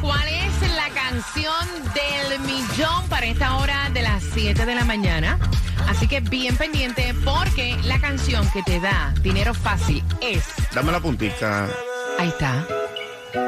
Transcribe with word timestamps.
cuál 0.00 0.28
es 0.28 0.74
la 0.74 0.88
canción 0.90 1.66
del 1.94 2.40
millón 2.40 3.08
para 3.08 3.26
esta 3.26 3.56
hora 3.56 3.90
de 3.92 4.02
las 4.02 4.22
7 4.32 4.64
de 4.66 4.74
la 4.74 4.84
mañana. 4.84 5.38
Así 5.88 6.06
que 6.06 6.20
bien 6.20 6.56
pendiente 6.56 7.14
porque 7.24 7.76
la 7.84 8.00
canción 8.00 8.48
que 8.52 8.62
te 8.62 8.80
da 8.80 9.12
dinero 9.22 9.54
fácil 9.54 10.04
es... 10.20 10.44
Dame 10.72 10.92
la 10.92 11.00
puntica. 11.00 11.68
Ahí 12.18 12.28
está. 12.28 12.66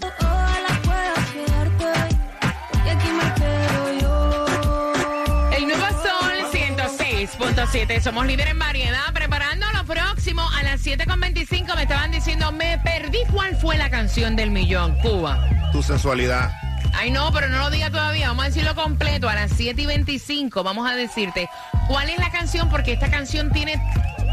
Ojalá 0.00 0.80
puedas 0.84 1.26
quedarte. 1.30 1.86
Porque 2.70 2.90
aquí 2.90 3.08
me 3.10 3.34
quedo 3.34 3.92
yo. 4.00 4.46
El 5.56 5.66
nuevo 5.66 5.86
Sol 6.00 6.36
106.7. 6.52 8.00
Somos 8.00 8.24
líderes 8.26 8.52
en 8.52 8.58
variedad. 8.58 9.12
Lo 9.12 9.18
próximo 10.20 10.46
a 10.50 10.62
las 10.62 10.84
7.25. 10.84 11.74
Me 11.76 11.82
estaban 11.84 12.10
diciendo, 12.10 12.52
me 12.52 12.76
perdí 12.84 13.20
cuál 13.32 13.56
fue 13.56 13.78
la 13.78 13.88
canción 13.88 14.36
del 14.36 14.50
millón. 14.50 14.94
Cuba. 14.96 15.48
Tu 15.72 15.82
sensualidad. 15.82 16.50
Ay, 16.92 17.10
no, 17.10 17.32
pero 17.32 17.48
no 17.48 17.56
lo 17.56 17.70
diga 17.70 17.88
todavía. 17.88 18.28
Vamos 18.28 18.44
a 18.44 18.48
decirlo 18.48 18.74
completo. 18.74 19.30
A 19.30 19.34
las 19.34 19.50
7 19.52 19.80
y 19.80 19.86
25 19.86 20.62
vamos 20.62 20.86
a 20.90 20.94
decirte 20.94 21.48
cuál 21.88 22.10
es 22.10 22.18
la 22.18 22.30
canción, 22.30 22.68
porque 22.68 22.92
esta 22.92 23.10
canción 23.10 23.50
tiene 23.50 23.80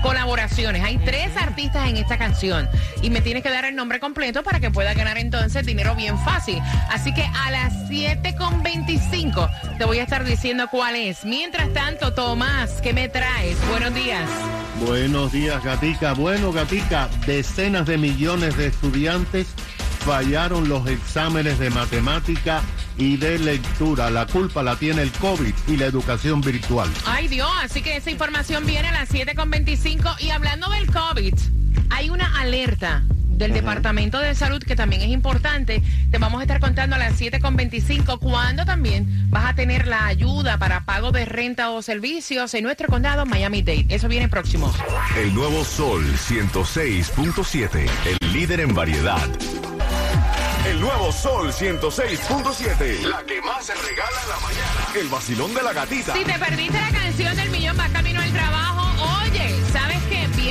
colaboraciones. 0.03 0.83
Hay 0.83 0.97
tres 0.97 1.29
artistas 1.37 1.87
en 1.87 1.95
esta 1.95 2.17
canción. 2.17 2.67
Y 3.01 3.09
me 3.09 3.21
tienes 3.21 3.41
que 3.41 3.49
dar 3.49 3.63
el 3.63 3.73
nombre 3.77 4.01
completo 4.01 4.43
para 4.43 4.59
que 4.59 4.69
pueda 4.69 4.93
ganar 4.93 5.17
entonces 5.17 5.65
dinero 5.65 5.95
bien 5.95 6.19
fácil. 6.19 6.59
Así 6.89 7.13
que 7.13 7.23
a 7.23 7.49
las 7.49 7.73
7 7.87 8.35
con 8.35 8.61
25 8.61 9.49
te 9.77 9.85
voy 9.85 9.99
a 9.99 10.03
estar 10.03 10.25
diciendo 10.25 10.67
cuál 10.69 10.97
es. 10.97 11.23
Mientras 11.23 11.71
tanto, 11.71 12.13
Tomás, 12.13 12.81
¿qué 12.81 12.91
me 12.91 13.07
traes? 13.07 13.55
Buenos 13.69 13.93
días. 13.93 14.27
Buenos 14.85 15.31
días, 15.31 15.63
Gatica. 15.63 16.13
Bueno, 16.13 16.51
Gatica, 16.51 17.09
decenas 17.25 17.87
de 17.87 17.97
millones 17.97 18.55
de 18.57 18.67
estudiantes 18.67 19.47
fallaron 20.05 20.69
los 20.69 20.87
exámenes 20.87 21.57
de 21.59 21.69
matemática 21.69 22.61
y 22.97 23.17
de 23.17 23.39
lectura. 23.39 24.09
La 24.09 24.27
culpa 24.27 24.61
la 24.63 24.75
tiene 24.75 25.01
el 25.01 25.11
COVID 25.13 25.53
y 25.67 25.77
la 25.77 25.85
educación 25.87 26.41
virtual. 26.41 26.89
Ay 27.05 27.27
Dios, 27.27 27.49
así 27.61 27.81
que 27.81 27.97
esa 27.97 28.11
información 28.11 28.65
viene 28.65 28.87
a 28.89 28.91
las 28.91 29.09
7.25 29.09 30.21
y 30.21 30.29
hablando 30.29 30.69
del 30.69 30.87
COVID, 30.91 31.33
hay 31.89 32.09
una 32.09 32.39
alerta 32.39 33.03
del 33.37 33.53
Departamento 33.53 34.19
de 34.19 34.35
Salud 34.35 34.61
que 34.61 34.75
también 34.75 35.01
es 35.01 35.09
importante. 35.09 35.81
Te 36.11 36.17
vamos 36.17 36.39
a 36.39 36.43
estar 36.43 36.59
contando 36.59 36.95
a 36.95 36.99
las 36.99 37.19
7.25 37.19 38.19
cuando 38.19 38.65
también 38.65 39.29
vas 39.29 39.45
a 39.45 39.55
tener 39.55 39.87
la 39.87 40.07
ayuda 40.07 40.57
para 40.57 40.85
pago 40.85 41.11
de 41.11 41.25
renta 41.25 41.69
o 41.71 41.81
servicios 41.81 42.53
en 42.53 42.63
nuestro 42.63 42.87
condado 42.87 43.25
Miami-Dade. 43.25 43.85
Eso 43.89 44.07
viene 44.07 44.27
próximo. 44.27 44.73
El 45.17 45.33
nuevo 45.33 45.63
Sol 45.63 46.03
106.7. 46.03 47.89
El 48.05 48.33
líder 48.33 48.61
en 48.61 48.73
variedad. 48.73 49.27
El 50.65 50.81
nuevo 50.81 51.11
Sol 51.11 51.51
106.7. 51.51 53.01
La 53.03 53.23
que 53.23 53.41
más 53.41 53.65
se 53.65 53.73
regala 53.73 54.21
en 54.23 54.29
la 54.29 54.39
mañana. 54.39 54.99
El 54.99 55.07
vacilón 55.07 55.53
de 55.53 55.61
la 55.61 55.73
gatita. 55.73 56.13
Si 56.13 56.25
te 56.25 56.39
perdiste 56.39 56.79
la 56.79 56.91
canción 56.91 57.35
del 57.35 57.49
millón 57.51 57.77
va 57.79 57.87
camino 57.89 58.19
al 58.21 58.31
trabajo. 58.33 58.76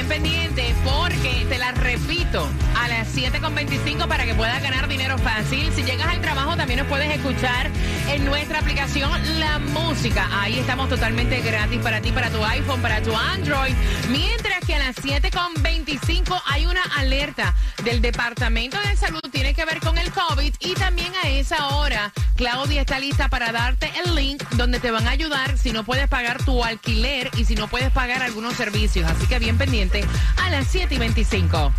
Pendiente 0.08 0.74
porque 0.84 1.46
te 1.48 1.58
la 1.58 1.72
repito 1.72 2.48
a 2.78 2.88
las 2.88 3.16
7.25 3.16 4.06
para 4.06 4.24
que 4.24 4.34
puedas 4.34 4.62
ganar 4.62 4.86
dinero 4.88 5.18
fácil. 5.18 5.72
Si 5.72 5.82
llegas 5.82 6.06
al 6.08 6.20
trabajo 6.20 6.56
también 6.56 6.80
nos 6.80 6.88
puedes 6.88 7.10
escuchar 7.10 7.70
en 8.08 8.24
nuestra 8.24 8.60
aplicación 8.60 9.10
La 9.40 9.58
Música. 9.58 10.28
Ahí 10.32 10.58
estamos 10.58 10.88
totalmente 10.88 11.40
gratis 11.40 11.80
para 11.82 12.00
ti, 12.00 12.12
para 12.12 12.30
tu 12.30 12.44
iPhone, 12.44 12.80
para 12.80 13.02
tu 13.02 13.14
Android. 13.16 13.74
Mientras 14.08 14.55
las 14.86 14.96
7.25 14.98 16.40
hay 16.46 16.64
una 16.64 16.82
alerta 16.96 17.56
del 17.82 18.00
Departamento 18.00 18.78
de 18.82 18.96
Salud, 18.96 19.20
tiene 19.32 19.52
que 19.52 19.64
ver 19.64 19.80
con 19.80 19.98
el 19.98 20.12
COVID 20.12 20.54
y 20.60 20.74
también 20.74 21.12
a 21.24 21.28
esa 21.28 21.74
hora 21.74 22.12
Claudia 22.36 22.82
está 22.82 23.00
lista 23.00 23.28
para 23.28 23.50
darte 23.50 23.90
el 24.04 24.14
link 24.14 24.44
donde 24.50 24.78
te 24.78 24.92
van 24.92 25.08
a 25.08 25.10
ayudar 25.10 25.58
si 25.58 25.72
no 25.72 25.82
puedes 25.82 26.06
pagar 26.06 26.40
tu 26.44 26.62
alquiler 26.62 27.32
y 27.36 27.46
si 27.46 27.56
no 27.56 27.66
puedes 27.66 27.90
pagar 27.90 28.22
algunos 28.22 28.54
servicios. 28.54 29.10
Así 29.10 29.26
que 29.26 29.40
bien 29.40 29.58
pendiente 29.58 30.04
a 30.36 30.50
las 30.50 30.68
7 30.68 30.94
y 30.94 30.98
25. 30.98 31.74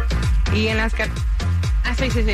Y 0.53 0.67
en 0.67 0.75
las 0.75 0.93
Ah, 1.87 1.95
sí, 1.97 2.11
sí, 2.11 2.23
sí. 2.23 2.33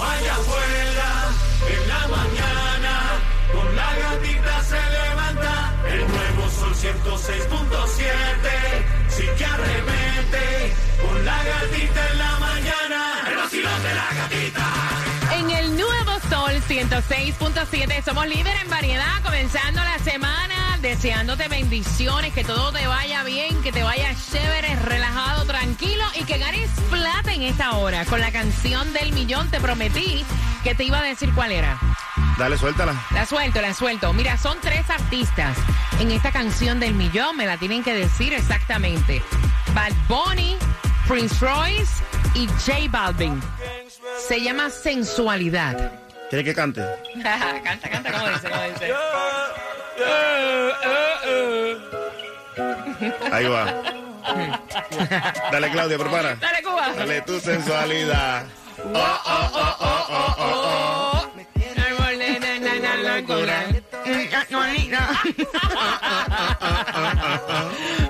allá 0.00 0.32
afuera, 0.34 1.28
en 1.68 1.88
la 1.88 2.06
mañana, 2.08 3.20
con 3.52 3.76
la 3.76 3.94
gatita 3.96 4.62
se 4.62 4.80
levanta, 4.98 5.74
el 5.88 6.06
nuevo 6.06 6.48
sol 6.50 6.74
106.7, 6.74 7.96
sí 7.96 8.04
que 9.38 9.44
arremete, 9.44 10.74
con 11.00 11.24
la 11.24 11.44
gatita 11.44 12.10
en 12.10 12.18
la 12.18 12.38
mañana, 12.38 13.28
el 13.28 13.36
vacilón 13.36 13.82
de 13.84 13.94
la 13.94 14.08
gatita. 14.14 14.66
En 15.38 15.50
el 15.50 15.76
nuevo 15.76 16.12
Sol 16.28 16.60
106.7 16.68 18.04
somos 18.04 18.26
líder 18.26 18.56
en 18.60 18.68
variedad, 18.68 19.22
comenzando 19.22 19.80
la 19.80 19.98
semana, 20.00 20.78
deseándote 20.82 21.46
bendiciones, 21.46 22.34
que 22.34 22.42
todo 22.42 22.72
te 22.72 22.84
vaya 22.88 23.22
bien, 23.22 23.62
que 23.62 23.70
te 23.70 23.84
vaya 23.84 24.12
chévere, 24.32 24.74
relajado, 24.74 25.44
tranquilo 25.44 26.04
y 26.20 26.24
que 26.24 26.38
ganes 26.38 26.68
plata 26.90 27.32
en 27.32 27.42
esta 27.42 27.76
hora. 27.76 28.04
Con 28.06 28.20
la 28.20 28.32
canción 28.32 28.92
del 28.92 29.12
millón 29.12 29.48
te 29.50 29.60
prometí 29.60 30.24
que 30.64 30.74
te 30.74 30.82
iba 30.82 30.98
a 30.98 31.02
decir 31.02 31.32
cuál 31.32 31.52
era. 31.52 31.78
Dale, 32.38 32.56
suéltala. 32.56 32.94
La 33.12 33.26
suelto, 33.26 33.60
la 33.60 33.74
suelto. 33.74 34.12
Mira, 34.12 34.36
son 34.36 34.58
tres 34.60 34.88
artistas 34.88 35.56
en 35.98 36.12
esta 36.12 36.30
canción 36.30 36.78
del 36.78 36.94
millón, 36.94 37.36
me 37.36 37.46
la 37.46 37.56
tienen 37.56 37.82
que 37.82 37.92
decir 37.92 38.32
exactamente. 38.32 39.20
Bad 39.74 39.92
Bunny, 40.06 40.56
Prince 41.08 41.44
Royce 41.44 42.02
y 42.34 42.46
J 42.46 42.88
Balvin. 42.90 43.40
Se 44.28 44.40
llama 44.40 44.70
Sensualidad. 44.70 45.92
¿Quieres 46.30 46.44
que 46.44 46.54
cante? 46.54 46.80
canta, 47.64 47.90
canta, 47.90 48.12
como 48.12 48.28
dice, 48.28 48.48
como 48.48 48.62
dice. 48.62 48.92
Ahí 53.32 53.46
va. 53.46 53.82
Dale, 55.50 55.70
Claudia, 55.72 55.98
prepara. 55.98 56.36
Dale, 56.36 56.62
Cuba. 56.62 56.92
Dale 56.96 57.20
tu 57.22 57.40
sensualidad. 57.40 58.46
Oh, 58.94 59.20
oh, 59.26 59.50
oh, 59.54 59.76
oh, 59.80 59.97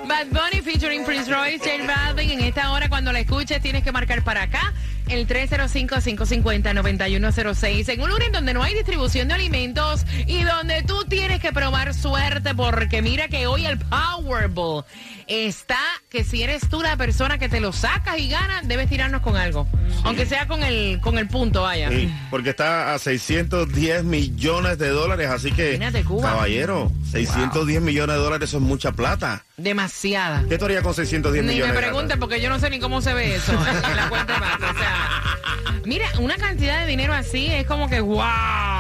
Bad 0.06 0.31
Bunny 0.31 0.61
featuring 0.62 1.05
Prince 1.05 1.29
Royce, 1.31 1.58
J 1.58 1.87
Balvin. 1.87 2.31
En 2.31 2.40
esta 2.40 2.70
hora, 2.70 2.88
cuando 2.88 3.12
la 3.12 3.20
escuches, 3.20 3.61
tienes 3.61 3.82
que 3.82 3.93
marcar 3.93 4.23
para 4.23 4.43
acá 4.43 4.73
el 5.08 5.26
305-550-9106. 5.26 7.88
En 7.88 8.00
un 8.00 8.08
lugar 8.08 8.22
en 8.25 8.32
donde 8.32 8.55
no 8.55 8.62
hay 8.62 8.75
distribución 8.75 9.28
de 9.28 9.34
alimentos 9.34 10.05
y 10.26 10.43
donde 10.43 10.82
tú 10.82 11.05
tienes 11.05 11.40
que 11.40 11.52
probar 11.52 11.94
suerte, 11.94 12.55
porque 12.55 13.02
mira 13.02 13.28
que 13.28 13.46
hoy 13.46 13.66
el 13.66 13.78
Powerball 13.78 14.84
está 15.26 15.78
que 16.08 16.25
si 16.25 16.43
eres 16.43 16.69
tú 16.70 16.81
la 16.82 16.96
persona 16.96 17.37
que 17.38 17.49
te 17.50 17.60
lo 17.60 17.72
sacas 17.72 18.19
y 18.19 18.28
ganas, 18.31 18.66
debes 18.66 18.88
tirarnos 18.88 19.20
con 19.20 19.37
algo. 19.37 19.66
Aunque 20.05 20.25
sea 20.26 20.46
con 20.46 20.62
el, 20.62 21.00
con 21.02 21.19
el 21.19 21.28
punto, 21.28 21.62
vaya. 21.62 21.90
Sí, 21.90 22.11
porque 22.31 22.50
está 22.50 22.94
a 22.94 22.99
610 22.99 24.04
millones 24.04 24.78
de 24.78 24.88
dólares, 24.88 25.28
así 25.28 25.52
que, 25.52 25.75
Imagínate, 25.75 26.04
Cuba. 26.04 26.31
caballero, 26.31 26.90
610 27.11 27.82
millones 27.82 28.16
de 28.16 28.22
dólares, 28.22 28.49
eso 28.49 28.56
es 28.58 28.62
mucha 28.62 28.93
plata. 28.93 29.44
Demasiada. 29.58 30.44
¿Qué 30.49 30.56
tú 30.56 30.64
harías 30.66 30.82
con 30.82 30.94
610 30.94 31.44
Ni 31.44 31.52
millones 31.54 31.75
me 31.75 31.75
de 31.75 31.78
pregunte 31.87 32.02
dólares? 32.14 32.20
porque 32.20 32.40
yo 32.40 32.49
no 32.49 32.58
sé 32.58 32.70
ni 32.70 32.78
cómo 32.78 33.02
se 33.02 33.12
ve 33.12 33.34
eso 33.34 33.52
en 33.52 33.96
la 33.96 34.08
cuenta 34.08 34.32
de 34.34 34.40
banco. 34.40 34.64
O 34.75 34.78
sea, 34.78 34.98
mira, 35.85 36.06
una 36.19 36.37
cantidad 36.37 36.81
de 36.81 36.87
dinero 36.87 37.12
así 37.12 37.47
es 37.47 37.67
como 37.67 37.89
que 37.89 38.00
wow. 38.00 38.77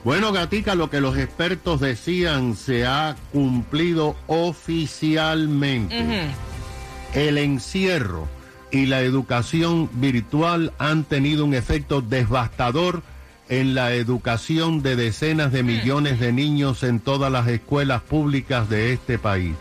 Bueno, 0.06 0.30
Gatica, 0.30 0.76
lo 0.76 0.88
que 0.88 1.00
los 1.00 1.18
expertos 1.18 1.80
decían 1.80 2.54
se 2.54 2.86
ha 2.86 3.16
cumplido 3.32 4.14
oficialmente. 4.28 6.30
El 7.12 7.38
encierro 7.38 8.28
y 8.70 8.86
la 8.86 9.00
educación 9.00 9.90
virtual 9.94 10.72
han 10.78 11.02
tenido 11.02 11.44
un 11.44 11.54
efecto 11.54 12.02
devastador 12.02 13.02
en 13.48 13.74
la 13.74 13.94
educación 13.94 14.80
de 14.80 14.94
decenas 14.94 15.50
de 15.50 15.64
millones 15.64 16.20
de 16.20 16.32
niños 16.32 16.84
en 16.84 17.00
todas 17.00 17.32
las 17.32 17.48
escuelas 17.48 18.00
públicas 18.00 18.68
de 18.68 18.92
este 18.92 19.18
país. 19.18 19.56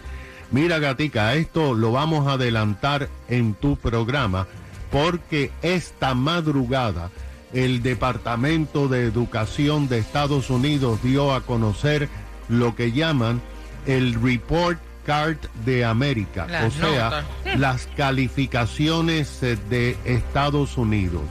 Mira, 0.51 0.77
Gatica, 0.77 1.33
esto 1.33 1.73
lo 1.73 1.91
vamos 1.91 2.27
a 2.27 2.33
adelantar 2.33 3.09
en 3.29 3.55
tu 3.55 3.77
programa 3.77 4.45
porque 4.91 5.49
esta 5.63 6.13
madrugada 6.13 7.09
el 7.55 7.81
Departamento 7.81 8.89
de 8.89 9.03
Educación 9.03 9.87
de 9.87 9.99
Estados 9.99 10.49
Unidos 10.49 11.01
dio 11.01 11.33
a 11.33 11.41
conocer 11.41 12.09
lo 12.49 12.75
que 12.75 12.91
llaman 12.91 13.41
el 13.85 14.13
Report 14.21 14.77
Card 15.05 15.37
de 15.63 15.85
América, 15.85 16.47
Las 16.49 16.75
o 16.75 16.77
sea, 16.77 17.09
notas. 17.09 17.25
las 17.59 17.87
calificaciones 17.95 19.39
de 19.39 19.95
Estados 20.03 20.77
Unidos. 20.77 21.23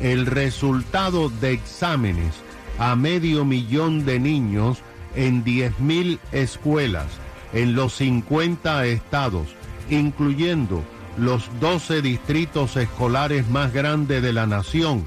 El 0.00 0.26
resultado 0.26 1.28
de 1.28 1.52
exámenes 1.52 2.34
a 2.78 2.96
medio 2.96 3.44
millón 3.44 4.04
de 4.04 4.18
niños 4.18 4.78
en 5.14 5.44
10.000 5.44 6.18
escuelas 6.32 7.06
en 7.52 7.76
los 7.76 7.94
50 7.94 8.86
estados, 8.86 9.46
incluyendo 9.90 10.82
los 11.18 11.48
12 11.60 12.02
distritos 12.02 12.76
escolares 12.76 13.48
más 13.48 13.72
grandes 13.72 14.22
de 14.22 14.32
la 14.32 14.46
nación, 14.46 15.06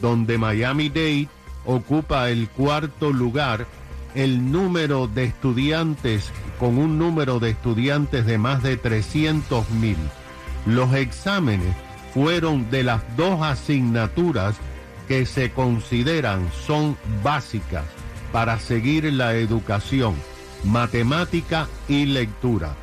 donde 0.00 0.38
Miami-Dade 0.38 1.28
ocupa 1.64 2.30
el 2.30 2.48
cuarto 2.48 3.12
lugar, 3.12 3.66
el 4.14 4.50
número 4.50 5.06
de 5.06 5.24
estudiantes, 5.24 6.30
con 6.58 6.78
un 6.78 6.98
número 6.98 7.38
de 7.40 7.50
estudiantes 7.50 8.26
de 8.26 8.38
más 8.38 8.62
de 8.62 8.76
300 8.76 9.70
mil. 9.70 9.96
Los 10.66 10.94
exámenes 10.94 11.74
fueron 12.14 12.70
de 12.70 12.84
las 12.84 13.02
dos 13.16 13.42
asignaturas 13.42 14.56
que 15.08 15.24
se 15.24 15.50
consideran 15.50 16.50
son 16.66 16.96
básicas 17.22 17.84
para 18.32 18.58
seguir 18.58 19.10
la 19.12 19.34
educación, 19.34 20.14
matemática 20.64 21.66
y 21.88 22.04
lectura. 22.04 22.76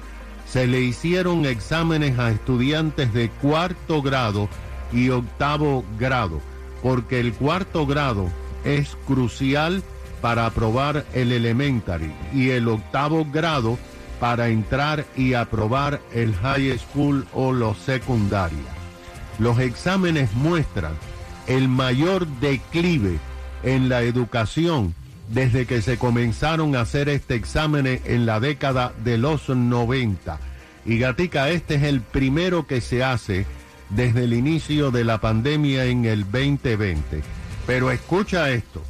Se 0.47 0.67
le 0.67 0.81
hicieron 0.81 1.45
exámenes 1.45 2.17
a 2.17 2.31
estudiantes 2.31 3.13
de 3.13 3.29
cuarto 3.29 4.01
grado 4.01 4.49
y 4.91 5.09
octavo 5.09 5.85
grado, 5.99 6.41
porque 6.85 7.19
el 7.19 7.33
cuarto 7.33 7.87
grado 7.87 8.29
es 8.63 8.95
crucial 9.07 9.81
para 10.21 10.45
aprobar 10.45 11.03
el 11.15 11.31
elementary 11.31 12.13
y 12.31 12.51
el 12.51 12.67
octavo 12.67 13.25
grado 13.25 13.79
para 14.19 14.49
entrar 14.49 15.03
y 15.17 15.33
aprobar 15.33 15.99
el 16.13 16.35
high 16.35 16.77
school 16.77 17.25
o 17.33 17.53
los 17.53 17.79
secundaria. 17.79 18.69
Los 19.39 19.57
exámenes 19.57 20.31
muestran 20.35 20.93
el 21.47 21.69
mayor 21.69 22.27
declive 22.39 23.17
en 23.63 23.89
la 23.89 24.03
educación 24.03 24.93
desde 25.29 25.65
que 25.65 25.81
se 25.81 25.97
comenzaron 25.97 26.75
a 26.75 26.81
hacer 26.81 27.09
este 27.09 27.33
examen 27.33 27.99
en 28.05 28.27
la 28.27 28.39
década 28.39 28.93
de 29.03 29.17
los 29.17 29.49
90. 29.49 30.37
Y 30.85 30.99
Gatica, 30.99 31.49
este 31.49 31.73
es 31.75 31.83
el 31.83 32.01
primero 32.01 32.67
que 32.67 32.79
se 32.79 33.03
hace 33.03 33.47
desde 33.89 34.23
el 34.23 34.33
inicio 34.33 34.91
de 34.91 35.03
la 35.03 35.19
pandemia 35.19 35.85
en 35.85 36.05
el 36.05 36.23
2020. 36.23 37.21
Pero 37.65 37.91
escucha 37.91 38.49
esto, 38.49 38.81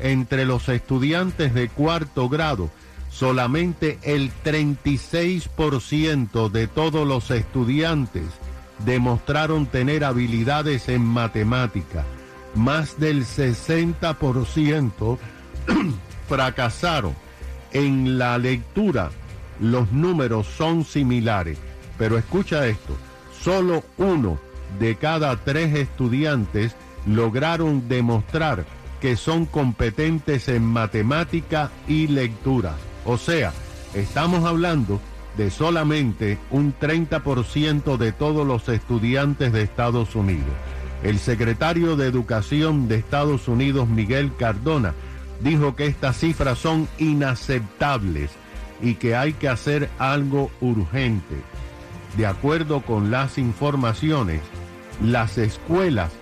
entre 0.00 0.44
los 0.44 0.68
estudiantes 0.68 1.54
de 1.54 1.68
cuarto 1.68 2.28
grado, 2.28 2.70
solamente 3.10 3.98
el 4.02 4.32
36% 4.44 6.50
de 6.50 6.66
todos 6.66 7.06
los 7.06 7.30
estudiantes 7.30 8.24
demostraron 8.84 9.66
tener 9.66 10.04
habilidades 10.04 10.88
en 10.88 11.04
matemática. 11.04 12.04
Más 12.54 12.98
del 12.98 13.24
60% 13.24 15.18
fracasaron. 16.28 17.14
En 17.72 18.18
la 18.18 18.38
lectura 18.38 19.10
los 19.60 19.92
números 19.92 20.46
son 20.46 20.84
similares, 20.84 21.58
pero 21.98 22.18
escucha 22.18 22.66
esto, 22.66 22.96
solo 23.44 23.84
uno 23.98 24.38
de 24.80 24.96
cada 24.96 25.36
tres 25.36 25.74
estudiantes 25.74 26.74
lograron 27.06 27.88
demostrar 27.88 28.64
que 29.02 29.16
son 29.16 29.44
competentes 29.44 30.48
en 30.48 30.64
matemática 30.64 31.70
y 31.86 32.06
lectura. 32.06 32.74
O 33.04 33.18
sea, 33.18 33.52
estamos 33.92 34.46
hablando 34.46 34.98
de 35.36 35.50
solamente 35.50 36.38
un 36.50 36.74
30% 36.74 37.98
de 37.98 38.12
todos 38.12 38.46
los 38.46 38.66
estudiantes 38.70 39.52
de 39.52 39.62
Estados 39.62 40.14
Unidos. 40.14 40.54
El 41.02 41.18
secretario 41.18 41.96
de 41.96 42.06
Educación 42.06 42.88
de 42.88 42.96
Estados 42.96 43.46
Unidos, 43.46 43.88
Miguel 43.88 44.32
Cardona, 44.38 44.94
dijo 45.40 45.76
que 45.76 45.86
estas 45.86 46.16
cifras 46.16 46.58
son 46.58 46.88
inaceptables 46.96 48.30
y 48.80 48.94
que 48.94 49.14
hay 49.14 49.34
que 49.34 49.50
hacer 49.50 49.90
algo 49.98 50.50
urgente. 50.62 51.53
De 52.16 52.26
acuerdo 52.26 52.80
con 52.82 53.10
las 53.10 53.38
informaciones, 53.38 54.40
las 55.02 55.38
escuelas 55.38 56.12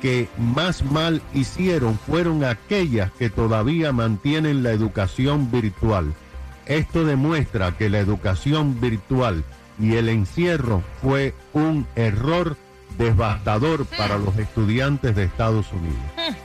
que 0.00 0.28
más 0.38 0.84
mal 0.84 1.20
hicieron 1.34 1.98
fueron 1.98 2.44
aquellas 2.44 3.10
que 3.12 3.30
todavía 3.30 3.92
mantienen 3.92 4.62
la 4.62 4.70
educación 4.70 5.50
virtual. 5.50 6.14
Esto 6.66 7.04
demuestra 7.04 7.76
que 7.76 7.90
la 7.90 7.98
educación 7.98 8.80
virtual 8.80 9.44
y 9.78 9.96
el 9.96 10.08
encierro 10.08 10.82
fue 11.02 11.34
un 11.52 11.86
error 11.96 12.56
devastador 12.96 13.86
para 13.86 14.18
los 14.18 14.36
estudiantes 14.38 15.16
de 15.16 15.24
Estados 15.24 15.66
Unidos. 15.72 16.40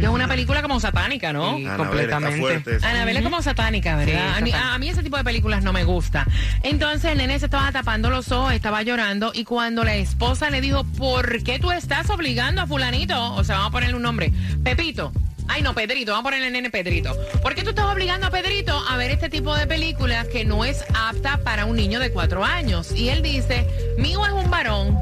Que 0.00 0.06
es 0.06 0.12
una 0.12 0.28
película 0.28 0.62
como 0.62 0.80
satánica, 0.80 1.32
¿no? 1.32 1.56
Sí, 1.56 1.66
completamente. 1.76 2.40
fuerte. 2.40 2.78
Anabel 2.86 3.18
es 3.18 3.22
como 3.22 3.42
satánica, 3.42 3.96
¿verdad? 3.96 4.12
Sí, 4.12 4.38
a, 4.38 4.40
mí, 4.40 4.50
satánica. 4.50 4.74
a 4.74 4.78
mí 4.78 4.88
ese 4.88 5.02
tipo 5.02 5.16
de 5.16 5.24
películas 5.24 5.62
no 5.62 5.72
me 5.72 5.84
gusta. 5.84 6.26
Entonces 6.62 7.12
el 7.12 7.18
nene 7.18 7.38
se 7.38 7.44
estaba 7.46 7.70
tapando 7.72 8.10
los 8.10 8.32
ojos, 8.32 8.52
estaba 8.52 8.82
llorando 8.82 9.32
y 9.34 9.44
cuando 9.44 9.84
la 9.84 9.94
esposa 9.94 10.50
le 10.50 10.60
dijo, 10.60 10.84
¿por 10.84 11.42
qué 11.42 11.58
tú 11.58 11.70
estás 11.70 12.08
obligando 12.10 12.62
a 12.62 12.66
fulanito? 12.66 13.34
O 13.34 13.44
sea, 13.44 13.56
vamos 13.56 13.68
a 13.68 13.72
ponerle 13.72 13.96
un 13.96 14.02
nombre. 14.02 14.32
Pepito. 14.64 15.12
Ay, 15.52 15.62
no, 15.62 15.74
Pedrito, 15.74 16.12
vamos 16.12 16.26
a 16.26 16.30
ponerle 16.30 16.50
nene 16.50 16.70
Pedrito. 16.70 17.12
¿Por 17.42 17.56
qué 17.56 17.64
tú 17.64 17.70
estás 17.70 17.86
obligando 17.86 18.28
a 18.28 18.30
Pedrito 18.30 18.72
a 18.88 18.96
ver 18.96 19.10
este 19.10 19.28
tipo 19.28 19.52
de 19.56 19.66
películas 19.66 20.28
que 20.28 20.44
no 20.44 20.64
es 20.64 20.84
apta 20.94 21.40
para 21.42 21.64
un 21.64 21.74
niño 21.74 21.98
de 21.98 22.12
cuatro 22.12 22.44
años? 22.44 22.92
Y 22.92 23.08
él 23.08 23.20
dice, 23.20 23.66
mío 23.98 24.24
es 24.24 24.32
un 24.32 24.48
varón. 24.48 24.96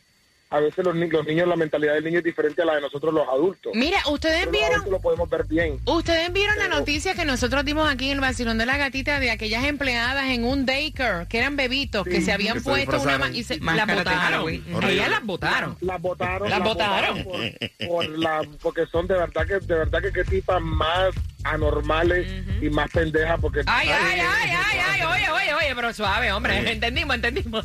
A 0.49 0.61
veces 0.61 0.85
los, 0.85 0.95
ni- 0.95 1.09
los 1.11 1.27
niños, 1.27 1.49
la 1.49 1.57
mentalidad 1.57 1.95
del 1.95 2.05
niño 2.05 2.19
es 2.19 2.25
diferente 2.25 2.63
a 2.63 2.65
la 2.65 2.77
de 2.77 2.81
nosotros 2.81 3.13
los 3.13 3.27
adultos. 3.29 3.73
Mira, 3.75 3.99
ustedes 4.09 4.49
vieron, 4.51 4.89
lo 4.89 5.01
podemos 5.01 5.29
ver 5.29 5.45
bien. 5.45 5.81
ustedes 5.87 6.33
vieron 6.33 6.57
la 6.57 6.67
Pero- 6.67 6.79
noticia 6.79 7.15
que 7.15 7.25
nosotros 7.25 7.65
dimos 7.65 7.91
aquí 7.91 8.07
en 8.07 8.13
el 8.13 8.21
vacilón 8.21 8.57
de 8.57 8.65
la 8.65 8.77
gatita 8.77 9.19
de 9.19 9.33
aquellas 9.33 9.65
empleadas 9.65 10.27
en 10.27 10.45
un 10.45 10.65
daycare, 10.65 11.27
que 11.27 11.39
eran 11.39 11.57
bebitos, 11.57 12.05
que 12.05 12.21
se 12.21 12.31
habían 12.33 12.55
que 12.55 12.61
se 12.61 12.71
puesto 12.71 13.01
una 13.03 13.19
ma- 13.19 13.31
y 13.31 13.43
se, 13.43 13.59
las 13.59 13.87
botaron. 13.87 14.49
Ellas 14.85 15.11
las 15.11 15.25
botaron. 15.25 15.77
las 15.81 16.01
votaron 16.01 16.49
Las 16.49 16.63
botaron. 16.63 17.25
por, 17.25 17.89
por 17.89 18.09
la 18.19 18.43
porque 18.63 18.87
son 18.87 19.09
de 19.09 19.15
verdad 19.15 19.47
que 19.47 19.55
de 19.55 19.75
verdad 19.75 20.01
que 20.01 20.13
qué 20.13 20.25
tipas 20.25 20.63
más 20.63 21.13
anormales 21.53 22.27
y 22.61 22.69
más 22.71 22.91
pendejas 22.91 23.39
porque 23.41 23.61
Ay, 23.67 23.89
ay, 23.89 24.21
ay, 24.21 24.51
ay, 24.51 24.79
ay, 24.91 25.03
oye, 25.03 25.31
oye, 25.31 25.55
oye, 25.55 25.75
pero 25.75 25.93
suave, 25.93 26.33
hombre, 26.33 26.71
entendimos, 26.73 27.15
entendimos. 27.17 27.65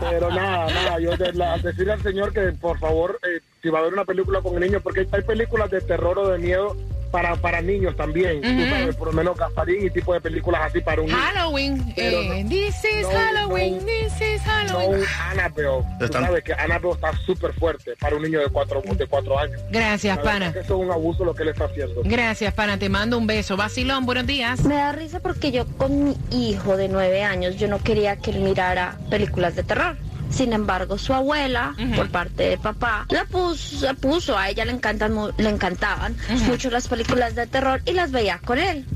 pero 0.00 0.30
nada 0.30 0.66
nada 0.72 0.98
yo 1.00 1.16
de 1.16 1.32
la- 1.32 1.58
decirle 1.58 1.92
al 1.92 2.02
señor 2.02 2.32
que 2.32 2.40
por 2.52 2.78
favor 2.78 3.18
eh, 3.22 3.40
si 3.62 3.68
va 3.68 3.78
a 3.78 3.82
ver 3.82 3.92
una 3.92 4.04
película 4.04 4.40
con 4.40 4.54
el 4.54 4.60
niño 4.68 4.80
porque 4.80 5.06
hay 5.10 5.22
películas 5.22 5.70
de 5.70 5.80
terror 5.80 6.18
o 6.18 6.28
de 6.28 6.38
miedo 6.38 6.76
para 7.12 7.36
para 7.36 7.60
niños 7.60 7.94
también 7.96 8.40
tú 8.42 8.48
Ujú. 8.48 8.64
sabes 8.70 8.96
por 8.96 9.06
lo 9.08 9.12
menos 9.12 9.36
Gasparín 9.36 9.86
y 9.86 9.90
tipo 9.90 10.12
de 10.14 10.20
películas 10.20 10.62
así 10.64 10.80
para 10.80 11.00
un 11.02 11.06
niño 11.06 11.18
Halloween, 11.18 11.92
Pero 11.94 12.20
eh, 12.22 12.42
no- 12.42 12.48
this 12.48 12.76
is 12.84 13.02
no, 13.02 13.10
Halloween, 13.10 13.76
no. 13.78 13.84
this 13.84 14.20
is 14.20 14.42
no 14.46 14.52
Halloween. 14.52 15.00
un 15.00 15.06
Annabelle 15.30 15.84
tú 16.00 16.06
sabes 16.12 16.42
que 16.44 16.52
Annabelle 16.54 16.94
está 16.94 17.12
súper 17.24 17.52
fuerte 17.52 17.92
para 18.00 18.16
un 18.16 18.22
niño 18.22 18.40
de 18.40 18.48
cuatro 18.48 18.82
de 18.84 19.06
cuatro 19.06 19.38
años 19.38 19.60
Gracias, 19.70 20.16
La 20.16 20.22
pana. 20.22 20.52
que 20.52 20.60
eso 20.60 20.74
es 20.80 20.86
un 20.86 20.90
abuso 20.90 21.24
lo 21.24 21.34
que 21.34 21.42
él 21.44 21.50
está 21.50 21.66
haciendo 21.66 22.00
Gracias, 22.04 22.52
pana, 22.54 22.78
te 22.78 22.88
mando 22.88 23.18
un 23.18 23.26
beso. 23.26 23.56
Vacilón, 23.56 24.06
buenos 24.06 24.26
días. 24.26 24.64
Me 24.64 24.74
da 24.76 24.92
risa 24.92 25.20
porque 25.20 25.52
yo 25.52 25.66
con 25.76 26.04
mi 26.04 26.16
hijo 26.30 26.76
de 26.76 26.88
nueve 26.88 27.22
años, 27.22 27.56
yo 27.56 27.68
no 27.68 27.78
quería 27.78 28.16
que 28.16 28.30
él 28.30 28.40
mirara 28.40 28.96
películas 29.10 29.54
de 29.54 29.62
terror. 29.62 29.96
Sin 30.32 30.52
embargo, 30.52 30.96
su 30.98 31.12
abuela, 31.12 31.74
por 31.96 32.10
parte 32.10 32.42
de 32.44 32.58
papá, 32.58 33.06
la 33.10 33.24
puso, 33.26 33.84
la 33.84 33.94
puso, 33.94 34.36
a 34.38 34.48
ella 34.48 34.64
le 34.64 34.72
encantan, 34.72 35.14
le 35.36 35.48
encantaban 35.48 36.16
mucho 36.48 36.70
las 36.70 36.88
películas 36.88 37.34
de 37.34 37.46
terror 37.46 37.82
y 37.84 37.92
las 37.92 38.10
veía 38.12 38.38
con 38.38 38.58
él. 38.58 38.86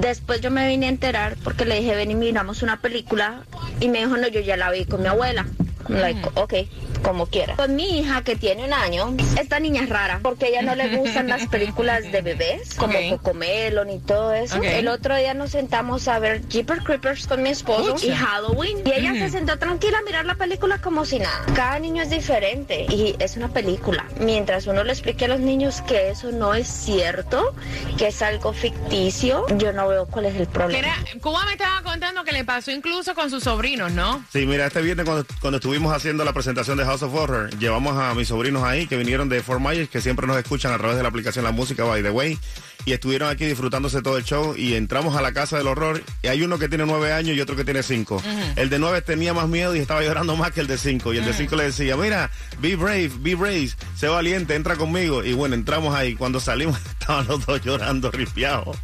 Después 0.00 0.40
yo 0.40 0.50
me 0.50 0.68
vine 0.68 0.86
a 0.86 0.90
enterar 0.90 1.36
porque 1.42 1.64
le 1.64 1.80
dije, 1.80 1.96
ven 1.96 2.10
y 2.10 2.14
miramos 2.14 2.62
una 2.62 2.80
película. 2.80 3.42
Y 3.80 3.88
me 3.88 3.98
dijo, 3.98 4.16
no, 4.16 4.28
yo 4.28 4.40
ya 4.40 4.56
la 4.56 4.70
vi 4.70 4.84
con 4.84 5.02
mi 5.02 5.08
abuela. 5.08 5.46
Like, 5.88 6.28
ok, 6.34 6.54
como 7.02 7.26
quiera. 7.26 7.56
Con 7.56 7.76
mi 7.76 7.98
hija 8.00 8.22
que 8.22 8.36
tiene 8.36 8.64
un 8.64 8.72
año, 8.72 9.14
esta 9.38 9.60
niña 9.60 9.82
es 9.82 9.88
rara 9.88 10.20
porque 10.22 10.46
a 10.46 10.48
ella 10.48 10.62
no 10.62 10.74
le 10.74 10.96
gustan 10.96 11.28
las 11.28 11.46
películas 11.46 12.10
de 12.10 12.20
bebés, 12.22 12.74
como 12.74 12.98
Ok. 12.98 13.10
Cocomelon 13.22 13.90
y 13.90 13.98
todo 14.00 14.32
eso. 14.32 14.56
Ok. 14.58 14.64
El 14.64 14.88
otro 14.88 15.16
día 15.16 15.34
nos 15.34 15.50
sentamos 15.50 16.08
a 16.08 16.18
ver 16.18 16.46
Jeepers 16.48 16.84
Creepers 16.84 17.26
con 17.26 17.42
mi 17.42 17.50
esposo 17.50 17.96
y 18.06 18.10
Halloween. 18.10 18.78
Y 18.84 18.92
ella 18.92 19.12
se 19.14 19.30
sentó 19.30 19.58
tranquila 19.58 19.98
a 19.98 20.02
mirar 20.02 20.24
la 20.26 20.34
película 20.34 20.78
como 20.78 21.04
si 21.04 21.18
nada. 21.18 21.44
Cada 21.54 21.78
niño 21.78 22.02
es 22.02 22.10
diferente 22.10 22.86
y 22.88 23.14
es 23.18 23.36
una 23.36 23.48
película. 23.48 24.06
Mientras 24.20 24.66
uno 24.66 24.84
le 24.84 24.92
explique 24.92 25.24
a 25.24 25.28
los 25.28 25.40
niños 25.40 25.80
que 25.82 26.10
eso 26.10 26.30
no 26.32 26.54
es 26.54 26.66
cierto, 26.68 27.54
que 27.98 28.08
es 28.08 28.22
algo 28.22 28.52
ficticio, 28.52 29.46
yo 29.58 29.72
no 29.72 29.88
veo 29.88 30.06
cuál 30.06 30.26
es 30.26 30.36
el 30.36 30.46
problema. 30.46 30.78
era- 30.88 30.96
Cuba 31.20 31.44
me 31.46 31.52
estaba 31.52 31.82
contando 31.82 32.24
que 32.24 32.32
le 32.32 32.44
pasó 32.44 32.70
incluso 32.70 33.14
con 33.14 33.30
sus 33.30 33.44
sobrinos, 33.44 33.92
¿no? 33.92 34.24
Sí, 34.32 34.46
mira, 34.46 34.66
este 34.66 34.80
viernes 34.82 35.04
cuando, 35.06 35.26
cuando 35.40 35.58
estuvimos 35.58 35.94
haciendo 35.94 36.24
la 36.24 36.32
presentación 36.32 36.78
de 36.78 36.84
House 36.90 37.04
of 37.04 37.14
Horror. 37.14 37.56
Llevamos 37.56 37.96
a 37.96 38.12
mis 38.16 38.26
sobrinos 38.26 38.64
ahí 38.64 38.88
que 38.88 38.96
vinieron 38.96 39.28
de 39.28 39.44
Fort 39.44 39.60
Myers, 39.60 39.88
que 39.88 40.00
siempre 40.00 40.26
nos 40.26 40.36
escuchan 40.36 40.72
a 40.72 40.78
través 40.78 40.96
de 40.96 41.04
la 41.04 41.08
aplicación 41.08 41.44
La 41.44 41.52
Música 41.52 41.84
by 41.84 42.02
the 42.02 42.10
Way. 42.10 42.36
Y 42.84 42.92
estuvieron 42.92 43.28
aquí 43.28 43.46
disfrutándose 43.46 44.02
todo 44.02 44.16
el 44.16 44.24
show 44.24 44.54
y 44.56 44.74
entramos 44.74 45.16
a 45.16 45.22
la 45.22 45.32
casa 45.32 45.58
del 45.58 45.66
horror. 45.66 46.02
Y 46.22 46.28
hay 46.28 46.42
uno 46.42 46.58
que 46.58 46.68
tiene 46.68 46.86
nueve 46.86 47.12
años 47.12 47.36
y 47.36 47.40
otro 47.40 47.56
que 47.56 47.64
tiene 47.64 47.82
cinco. 47.82 48.22
El 48.56 48.70
de 48.70 48.78
nueve 48.78 49.02
tenía 49.02 49.34
más 49.34 49.48
miedo 49.48 49.74
y 49.76 49.78
estaba 49.78 50.02
llorando 50.02 50.36
más 50.36 50.52
que 50.52 50.60
el 50.60 50.66
de 50.66 50.78
cinco. 50.78 51.12
Y 51.12 51.18
el 51.18 51.24
de 51.24 51.34
cinco 51.34 51.56
le 51.56 51.64
decía, 51.64 51.96
mira, 51.96 52.30
be 52.60 52.76
brave, 52.76 53.10
be 53.18 53.34
brave, 53.34 53.70
sé 53.96 54.08
valiente, 54.08 54.54
entra 54.54 54.76
conmigo. 54.76 55.24
Y 55.24 55.32
bueno, 55.32 55.54
entramos 55.54 55.94
ahí. 55.94 56.14
Cuando 56.14 56.40
salimos 56.40 56.78
estaban 57.00 57.26
los 57.26 57.44
dos 57.46 57.60
llorando, 57.62 58.10
ripiados. 58.10 58.76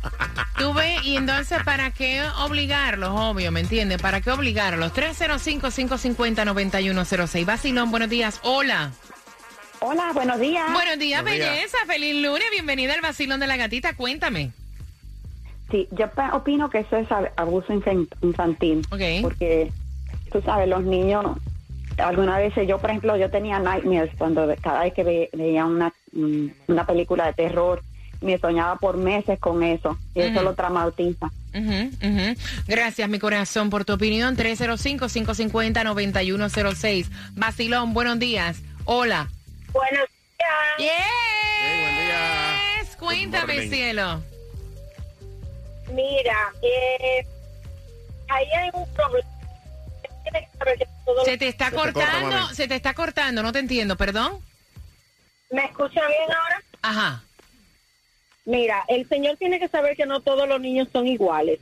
Tú 0.59 0.73
ves, 0.73 1.03
y 1.05 1.17
entonces, 1.17 1.59
¿para 1.65 1.93
qué 1.93 2.23
obligarlos? 2.39 3.11
Obvio, 3.13 3.53
¿me 3.53 3.61
entiendes? 3.61 4.01
¿Para 4.01 4.21
qué 4.21 4.31
obligarlos? 4.31 4.93
305-550-9106. 4.93 7.45
Vacilón, 7.45 7.91
buenos 7.91 8.09
días. 8.09 8.41
Hola. 8.43 8.93
Hola, 9.89 10.11
buenos 10.13 10.41
días. 10.41 10.65
Buenos 10.73 10.99
días, 10.99 11.23
Buenos 11.23 11.39
días. 11.39 11.53
belleza. 11.55 11.79
Feliz 11.87 12.21
lunes. 12.21 12.43
Bienvenida 12.51 12.93
al 12.95 13.03
Vacilón 13.03 13.39
de 13.39 13.47
la 13.47 13.57
Gatita. 13.57 13.95
Cuéntame. 13.95 14.51
Sí, 15.71 15.87
yo 15.93 16.07
opino 16.33 16.69
que 16.71 16.79
eso 16.81 16.97
es 16.97 17.09
ab- 17.09 17.31
abuso 17.37 17.73
infan- 17.73 18.09
infantil. 18.21 18.85
Porque, 19.23 19.71
tú 20.33 20.43
sabes, 20.43 20.69
los 20.69 20.83
niños, 20.83 21.25
algunas 21.99 22.39
veces 22.39 22.67
yo, 22.67 22.81
por 22.81 22.91
ejemplo, 22.91 23.17
yo 23.17 23.31
tenía 23.31 23.61
nightmares 23.61 24.11
cuando 24.19 24.53
cada 24.61 24.81
vez 24.83 24.93
que 24.93 25.05
ve- 25.05 25.31
veía 25.33 25.65
una, 25.65 25.93
mm, 26.13 26.47
una 26.67 26.85
película 26.85 27.27
de 27.27 27.35
terror, 27.35 27.81
me 28.21 28.39
soñaba 28.39 28.75
por 28.81 28.97
meses 28.97 29.39
con 29.39 29.63
eso. 29.63 29.97
Y 30.17 30.21
eso 30.23 30.33
Ujú. 30.41 30.43
lo 30.43 30.55
traumatiza. 30.55 31.27
Ujú, 31.55 31.91
ujú. 32.03 32.35
Gracias, 32.67 33.09
mi 33.09 33.21
corazón, 33.21 33.71
por 33.71 33.85
tu 33.85 33.93
opinión. 33.93 34.35
305-550-9106. 34.35 37.09
Vacilón, 37.37 37.95
buenos 37.95 38.19
días. 38.19 38.59
Hola. 38.85 39.29
Buenos 39.77 40.09
días. 40.79 40.93
buen 41.81 41.97
día. 41.97 42.97
Cuéntame, 42.99 43.69
cielo. 43.69 44.23
Mira, 45.93 46.53
eh, 46.63 47.27
ahí 48.29 48.47
hay 48.59 48.71
un 48.73 48.91
problema. 48.95 49.29
Se 51.25 51.37
te 51.37 51.49
está 51.49 51.71
cortando, 51.71 52.49
se 52.55 52.67
te 52.69 52.75
está 52.75 52.95
cortando, 52.95 53.43
no 53.43 53.53
te 53.53 53.59
entiendo, 53.59 53.97
perdón. 53.97 54.43
¿Me 55.51 55.65
escucha 55.67 56.01
bien 56.07 56.33
ahora? 56.33 56.63
Ajá. 56.83 57.23
Mira, 58.47 58.85
el 58.89 59.09
señor 59.09 59.37
tiene 59.37 59.59
que 59.59 59.69
saber 59.69 59.97
que 59.97 60.07
no 60.07 60.21
todos 60.21 60.49
los 60.49 60.61
niños 60.61 60.89
son 60.93 61.07
iguales. 61.07 61.61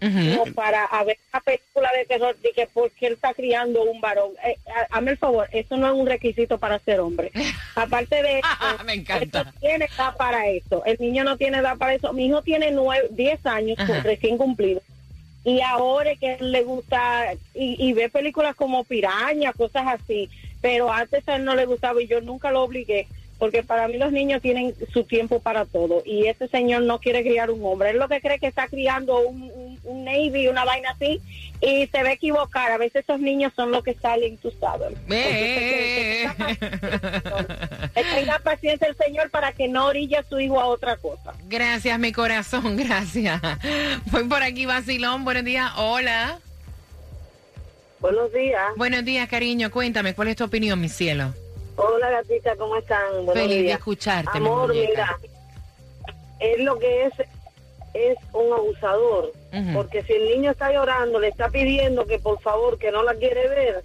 No 0.00 0.44
para 0.54 0.84
a 0.84 1.04
ver 1.04 1.16
una 1.32 1.40
película 1.40 1.90
de 1.96 2.04
terror 2.04 2.36
de 2.38 2.52
que 2.52 2.66
porque 2.66 3.06
él 3.06 3.14
está 3.14 3.32
criando 3.32 3.82
un 3.82 4.00
varón. 4.00 4.32
Eh, 4.44 4.56
hazme 4.90 5.12
el 5.12 5.16
favor, 5.18 5.48
eso 5.52 5.76
no 5.76 5.86
es 5.86 5.94
un 5.94 6.06
requisito 6.06 6.58
para 6.58 6.78
ser 6.80 7.00
hombre. 7.00 7.30
Aparte 7.74 8.22
de 8.22 8.38
eso, 8.40 8.84
Me 8.84 8.94
encanta. 8.94 9.40
él 9.40 9.46
no 9.46 9.52
tiene 9.60 9.84
edad 9.86 10.16
para 10.16 10.48
eso. 10.48 10.84
El 10.84 10.98
niño 11.00 11.24
no 11.24 11.36
tiene 11.38 11.58
edad 11.58 11.78
para 11.78 11.94
eso. 11.94 12.12
Mi 12.12 12.26
hijo 12.26 12.42
tiene 12.42 12.70
nueve, 12.72 13.08
10 13.10 13.46
años, 13.46 13.78
recién 14.02 14.36
cumplido. 14.36 14.82
Y 15.44 15.60
ahora 15.60 16.10
es 16.10 16.18
que 16.18 16.36
le 16.40 16.62
gusta 16.64 17.32
y, 17.54 17.76
y 17.88 17.92
ve 17.92 18.08
películas 18.10 18.54
como 18.56 18.84
Piraña, 18.84 19.52
cosas 19.52 19.86
así. 19.86 20.28
Pero 20.60 20.92
antes 20.92 21.26
a 21.28 21.36
él 21.36 21.44
no 21.44 21.54
le 21.54 21.64
gustaba 21.66 22.02
y 22.02 22.06
yo 22.06 22.20
nunca 22.20 22.50
lo 22.50 22.62
obligué. 22.64 23.06
Porque 23.38 23.62
para 23.62 23.86
mí 23.86 23.98
los 23.98 24.12
niños 24.12 24.40
tienen 24.40 24.74
su 24.92 25.04
tiempo 25.04 25.40
para 25.40 25.66
todo. 25.66 26.02
Y 26.06 26.26
ese 26.26 26.48
señor 26.48 26.82
no 26.82 27.00
quiere 27.00 27.22
criar 27.22 27.50
un 27.50 27.64
hombre. 27.64 27.90
Él 27.90 27.98
lo 27.98 28.08
que 28.08 28.20
cree 28.20 28.38
que 28.38 28.46
está 28.46 28.66
criando 28.68 29.20
un, 29.20 29.42
un, 29.42 29.78
un 29.84 30.04
Navy, 30.04 30.48
una 30.48 30.64
vaina 30.64 30.90
así. 30.90 31.20
Y 31.60 31.86
se 31.88 31.98
a 31.98 32.12
equivocar. 32.12 32.72
A 32.72 32.78
veces 32.78 33.04
esos 33.04 33.20
niños 33.20 33.52
son 33.54 33.70
los 33.70 33.84
que 33.84 33.94
salen, 33.94 34.38
tú 34.38 34.50
sabes. 34.58 34.96
Eh. 35.10 36.26
Que 37.94 38.04
tenga 38.04 38.38
paciencia 38.38 38.88
el 38.88 38.96
señor 38.96 39.30
para 39.30 39.52
que 39.52 39.68
no 39.68 39.86
orille 39.86 40.18
a 40.18 40.24
su 40.24 40.38
hijo 40.38 40.60
a 40.60 40.66
otra 40.66 40.96
cosa. 40.96 41.34
Gracias, 41.48 41.98
mi 41.98 42.12
corazón, 42.12 42.76
gracias. 42.76 43.40
Voy 44.06 44.24
por 44.24 44.42
aquí, 44.42 44.66
Vacilón. 44.66 45.24
Buenos 45.24 45.44
días. 45.44 45.72
Hola. 45.76 46.38
Buenos 48.00 48.32
días. 48.32 48.62
Buenos 48.76 49.04
días, 49.04 49.28
cariño. 49.28 49.70
Cuéntame, 49.70 50.14
¿cuál 50.14 50.28
es 50.28 50.36
tu 50.36 50.44
opinión, 50.44 50.80
mi 50.80 50.88
cielo? 50.88 51.34
Hola 51.76 52.10
gatita, 52.10 52.56
¿cómo 52.56 52.76
están? 52.76 53.26
Buenos 53.26 53.34
Feliz 53.34 53.64
de 53.64 53.72
escucharte, 53.72 54.38
Amor, 54.38 54.74
mira, 54.74 55.18
es 56.40 56.58
lo 56.60 56.78
que 56.78 57.04
es, 57.04 57.12
es 57.94 58.16
un 58.32 58.52
abusador. 58.52 59.32
Porque 59.72 60.02
si 60.02 60.12
el 60.12 60.28
niño 60.28 60.50
está 60.50 60.70
llorando, 60.70 61.18
le 61.18 61.28
está 61.28 61.48
pidiendo 61.48 62.06
que 62.06 62.18
por 62.18 62.38
favor, 62.40 62.78
que 62.78 62.90
no 62.90 63.02
la 63.02 63.14
quiere 63.14 63.48
ver, 63.48 63.84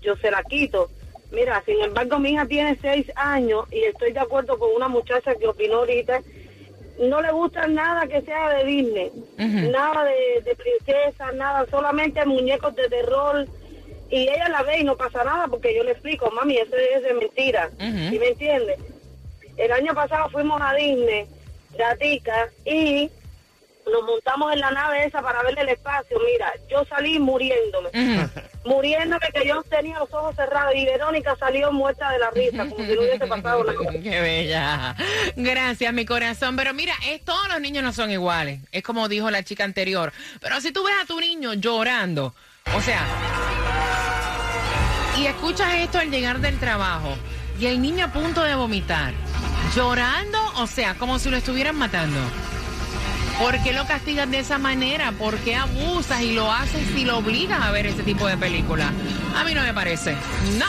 yo 0.00 0.16
se 0.16 0.30
la 0.30 0.42
quito. 0.44 0.88
Mira, 1.30 1.62
sin 1.66 1.80
embargo, 1.82 2.18
mi 2.18 2.30
hija 2.30 2.46
tiene 2.46 2.78
seis 2.80 3.06
años 3.16 3.66
y 3.70 3.80
estoy 3.84 4.12
de 4.12 4.20
acuerdo 4.20 4.58
con 4.58 4.70
una 4.74 4.88
muchacha 4.88 5.34
que 5.34 5.46
opinó 5.46 5.78
ahorita. 5.78 6.22
No 7.00 7.20
le 7.20 7.32
gusta 7.32 7.66
nada 7.66 8.06
que 8.06 8.20
sea 8.22 8.50
de 8.50 8.64
Disney, 8.64 9.10
nada 9.70 10.04
de, 10.04 10.42
de 10.42 10.54
princesa, 10.54 11.32
nada, 11.32 11.66
solamente 11.70 12.24
muñecos 12.26 12.74
de 12.74 12.88
terror. 12.88 13.46
Y 14.10 14.22
ella 14.22 14.48
la 14.48 14.62
ve 14.62 14.80
y 14.80 14.84
no 14.84 14.96
pasa 14.96 15.22
nada 15.24 15.46
porque 15.46 15.74
yo 15.74 15.84
le 15.84 15.92
explico, 15.92 16.30
mami, 16.30 16.56
eso 16.56 16.76
es 16.76 17.02
de 17.02 17.14
mentira. 17.14 17.70
Ujú. 17.74 18.10
¿Sí 18.10 18.18
me 18.18 18.28
entiende? 18.28 18.76
El 19.56 19.72
año 19.72 19.94
pasado 19.94 20.28
fuimos 20.30 20.60
a 20.60 20.74
Disney, 20.74 21.26
gatica, 21.76 22.48
y 22.64 23.10
nos 23.90 24.02
montamos 24.04 24.52
en 24.52 24.60
la 24.60 24.70
nave 24.70 25.04
esa 25.04 25.22
para 25.22 25.42
ver 25.42 25.58
el 25.58 25.68
espacio. 25.68 26.18
Mira, 26.24 26.52
yo 26.70 26.84
salí 26.86 27.18
muriéndome. 27.18 27.90
Muriéndome 28.64 29.26
que 29.32 29.46
yo 29.46 29.62
tenía 29.64 29.98
los 29.98 30.12
ojos 30.12 30.36
cerrados 30.36 30.74
y 30.74 30.84
Verónica 30.84 31.34
salió 31.36 31.72
muerta 31.72 32.10
de 32.10 32.18
la 32.18 32.30
risa, 32.30 32.68
como 32.68 32.84
si 32.84 32.94
no 32.94 33.00
hubiese 33.00 33.26
pasado 33.26 33.64
nada. 33.64 33.78
Qué 34.02 34.20
bella. 34.20 34.96
Gracias, 35.36 35.92
mi 35.92 36.04
corazón. 36.04 36.56
Pero 36.56 36.74
mira, 36.74 36.94
es, 37.08 37.24
todos 37.24 37.48
los 37.48 37.60
niños 37.60 37.82
no 37.82 37.92
son 37.92 38.10
iguales. 38.10 38.60
Es 38.72 38.82
como 38.82 39.08
dijo 39.08 39.30
la 39.30 39.42
chica 39.42 39.64
anterior. 39.64 40.12
Pero 40.40 40.60
si 40.60 40.72
tú 40.72 40.84
ves 40.84 40.94
a 41.02 41.06
tu 41.06 41.20
niño 41.20 41.54
llorando, 41.54 42.34
o 42.76 42.80
sea, 42.82 43.06
y 45.20 45.26
escuchas 45.26 45.74
esto 45.74 45.98
al 45.98 46.10
llegar 46.10 46.40
del 46.40 46.58
trabajo, 46.58 47.14
y 47.58 47.66
el 47.66 47.82
niño 47.82 48.06
a 48.06 48.12
punto 48.12 48.42
de 48.42 48.54
vomitar, 48.54 49.12
llorando, 49.76 50.38
o 50.56 50.66
sea, 50.66 50.94
como 50.94 51.18
si 51.18 51.28
lo 51.28 51.36
estuvieran 51.36 51.76
matando. 51.76 52.18
¿Por 53.38 53.62
qué 53.62 53.72
lo 53.72 53.86
castigas 53.86 54.30
de 54.30 54.38
esa 54.38 54.58
manera? 54.58 55.12
¿Por 55.12 55.36
qué 55.38 55.56
abusas 55.56 56.22
y 56.22 56.32
lo 56.32 56.50
haces 56.50 56.90
y 56.96 57.04
lo 57.04 57.18
obligas 57.18 57.60
a 57.60 57.70
ver 57.70 57.86
ese 57.86 58.02
tipo 58.02 58.26
de 58.26 58.36
película? 58.36 58.92
A 59.36 59.44
mí 59.44 59.54
no 59.54 59.62
me 59.62 59.74
parece. 59.74 60.16
No. 60.58 60.66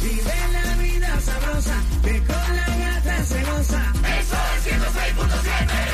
Vive 0.00 0.34
la 0.52 0.82
vida 0.82 1.20
sabrosa, 1.20 1.74
que 2.04 2.18
con 2.20 2.56
la 2.56 2.66
gata 2.76 3.24
se. 3.24 3.97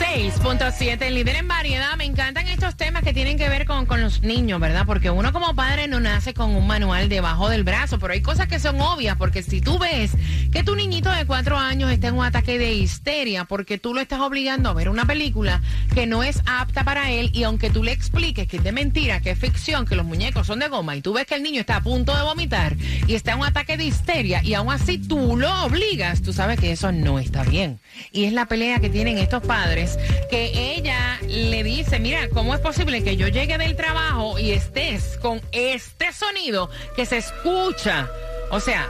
6.7, 0.00 1.02
el 1.02 1.14
líder 1.14 1.36
en 1.36 1.46
variedad. 1.46 1.94
Me 1.98 2.06
encantan 2.06 2.48
estos 2.48 2.74
temas 2.74 3.02
que 3.02 3.12
tienen 3.12 3.36
que 3.36 3.50
ver 3.50 3.66
con, 3.66 3.84
con 3.84 4.00
los 4.00 4.22
niños, 4.22 4.58
¿verdad? 4.58 4.84
Porque 4.86 5.10
uno 5.10 5.30
como 5.30 5.54
padre 5.54 5.88
no 5.88 6.00
nace 6.00 6.32
con 6.32 6.56
un 6.56 6.66
manual 6.66 7.10
debajo 7.10 7.50
del 7.50 7.64
brazo, 7.64 7.98
pero 7.98 8.14
hay 8.14 8.22
cosas 8.22 8.48
que 8.48 8.58
son 8.58 8.80
obvias, 8.80 9.18
porque 9.18 9.42
si 9.42 9.60
tú 9.60 9.78
ves 9.78 10.12
que 10.50 10.64
tu 10.64 10.74
niñito 10.74 11.10
de 11.10 11.26
cuatro 11.26 11.58
años 11.58 11.92
está 11.92 12.08
en 12.08 12.14
un 12.14 12.24
ataque 12.24 12.58
de 12.58 12.72
histeria 12.72 13.44
porque 13.44 13.76
tú 13.76 13.92
lo 13.92 14.00
estás 14.00 14.20
obligando 14.20 14.70
a 14.70 14.72
ver 14.72 14.88
una 14.88 15.04
película 15.04 15.60
que 15.94 16.06
no 16.06 16.22
es 16.22 16.40
apta 16.46 16.82
para 16.82 17.10
él 17.10 17.30
y 17.34 17.42
aunque 17.42 17.68
tú 17.68 17.84
le 17.84 17.92
expliques 17.92 18.48
que 18.48 18.56
es 18.56 18.64
de 18.64 18.72
mentira, 18.72 19.20
que 19.20 19.32
es 19.32 19.38
ficción, 19.38 19.84
que 19.84 19.96
los 19.96 20.06
muñecos 20.06 20.46
son 20.46 20.60
de 20.60 20.68
goma 20.68 20.96
y 20.96 21.02
tú 21.02 21.12
ves 21.12 21.26
que 21.26 21.34
el 21.34 21.42
niño 21.42 21.60
está 21.60 21.76
a 21.76 21.82
punto 21.82 22.16
de 22.16 22.22
vomitar 22.22 22.74
y 23.06 23.14
está 23.14 23.32
en 23.32 23.40
un 23.40 23.44
ataque 23.44 23.76
de 23.76 23.84
histeria 23.84 24.42
y 24.42 24.54
aún 24.54 24.72
así 24.72 24.96
tú 24.96 25.36
lo 25.36 25.64
obligas, 25.64 26.22
tú 26.22 26.32
sabes 26.32 26.58
que 26.58 26.72
eso 26.72 26.90
no 26.90 27.18
está 27.18 27.44
bien. 27.44 27.80
Y 28.12 28.24
es 28.24 28.32
la 28.32 28.46
pelea 28.46 28.80
que 28.80 28.88
tienen 28.88 29.18
estos 29.18 29.42
padres 29.42 29.89
que 30.28 30.74
ella 30.74 31.18
le 31.26 31.62
dice, 31.62 32.00
mira, 32.00 32.28
¿cómo 32.30 32.54
es 32.54 32.60
posible 32.60 33.02
que 33.02 33.16
yo 33.16 33.28
llegue 33.28 33.58
del 33.58 33.76
trabajo 33.76 34.38
y 34.38 34.52
estés 34.52 35.16
con 35.18 35.40
este 35.52 36.12
sonido 36.12 36.70
que 36.96 37.06
se 37.06 37.18
escucha? 37.18 38.10
O 38.50 38.60
sea, 38.60 38.88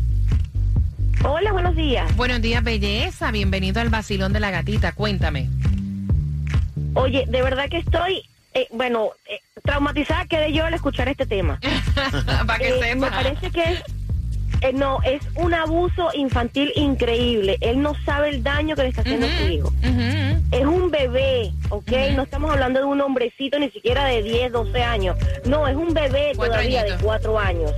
Hola, 1.25 1.53
buenos 1.53 1.77
días. 1.77 2.15
Buenos 2.17 2.41
días, 2.43 2.63
belleza. 2.65 3.31
Bienvenido 3.31 3.81
al 3.81 3.89
vacilón 3.91 4.33
de 4.33 4.41
la 4.41 4.51
gatita. 4.51 4.93
Cuéntame. 4.93 5.49
Oye, 6.95 7.25
de 7.29 7.43
verdad 7.43 7.69
que 7.71 7.79
estoy, 7.79 8.23
eh, 8.55 8.67
bueno, 8.73 9.11
eh, 9.31 9.39
traumatizada 9.63 10.27
quedé 10.27 10.53
yo 10.53 10.65
al 10.65 10.75
escuchar 10.75 11.09
este 11.09 11.27
tema. 11.27 11.59
Para 12.47 12.59
que 12.59 12.69
Eh, 12.69 12.81
sepa. 12.81 12.95
Me 12.97 13.11
parece 13.11 13.51
que 13.51 13.63
es, 13.63 13.83
eh, 14.63 14.73
no, 14.75 15.01
es 15.05 15.23
un 15.37 15.55
abuso 15.55 16.11
infantil 16.15 16.73
increíble. 16.75 17.57
Él 17.61 17.81
no 17.81 17.95
sabe 18.05 18.31
el 18.31 18.43
daño 18.43 18.75
que 18.75 18.83
le 18.83 18.89
está 18.89 19.03
haciendo 19.03 19.27
a 19.27 19.39
su 19.39 19.49
hijo. 19.49 19.73
Es 20.51 20.67
un 20.67 20.91
bebé, 20.91 21.53
¿ok? 21.73 21.91
No 22.15 22.23
estamos 22.23 22.51
hablando 22.53 22.81
de 22.81 22.87
un 22.87 23.01
hombrecito 23.01 23.59
ni 23.59 23.71
siquiera 23.71 24.05
de 24.07 24.23
10, 24.23 24.53
12 24.53 24.83
años. 24.83 25.17
No, 25.45 25.67
es 25.67 25.75
un 25.77 25.93
bebé 25.95 26.33
Cuatro 26.37 26.55
todavía 26.55 26.81
añitos. 26.83 26.99
de 26.99 27.05
4 27.05 27.39
años. 27.39 27.73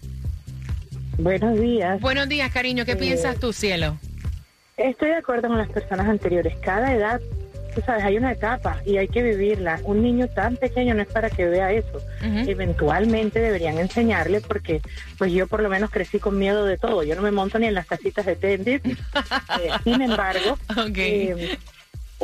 Buenos 1.18 1.61
días. 1.61 2.00
Buenos 2.00 2.29
días, 2.29 2.53
cariño. 2.53 2.85
¿Qué 2.85 2.92
Eh, 2.92 2.96
piensas 2.96 3.38
tú, 3.38 3.53
cielo? 3.53 3.98
Estoy 4.77 5.11
de 5.11 5.16
acuerdo 5.16 5.48
con 5.48 5.59
las 5.59 5.68
personas 5.68 6.09
anteriores. 6.09 6.55
Cada 6.62 6.92
edad, 6.92 7.20
tú 7.74 7.82
sabes, 7.84 8.04
hay 8.04 8.16
una 8.16 8.32
etapa 8.32 8.80
y 8.84 8.96
hay 8.96 9.08
que 9.08 9.22
vivirla. 9.22 9.80
Un 9.84 10.02
niño 10.02 10.28
tan 10.28 10.56
pequeño 10.56 10.94
no 10.94 11.02
es 11.02 11.08
para 11.08 11.30
que 11.30 11.46
vea 11.46 11.72
eso. 11.72 12.00
Eventualmente 12.22 13.40
deberían 13.40 13.78
enseñarle 13.78 14.40
porque, 14.40 14.80
pues 15.18 15.32
yo 15.32 15.46
por 15.46 15.62
lo 15.62 15.68
menos 15.68 15.90
crecí 15.90 16.18
con 16.18 16.38
miedo 16.38 16.64
de 16.64 16.78
todo. 16.78 17.02
Yo 17.02 17.14
no 17.16 17.22
me 17.22 17.30
monto 17.30 17.58
ni 17.58 17.66
en 17.66 17.74
las 17.74 17.87
casitas 17.87 18.26
de 18.26 18.37
té 18.37 18.54
en 18.54 18.64
Disney. 18.64 18.96
Eh, 19.62 19.70
sin 19.84 20.02
embargo, 20.02 20.58
eh, 20.96 21.58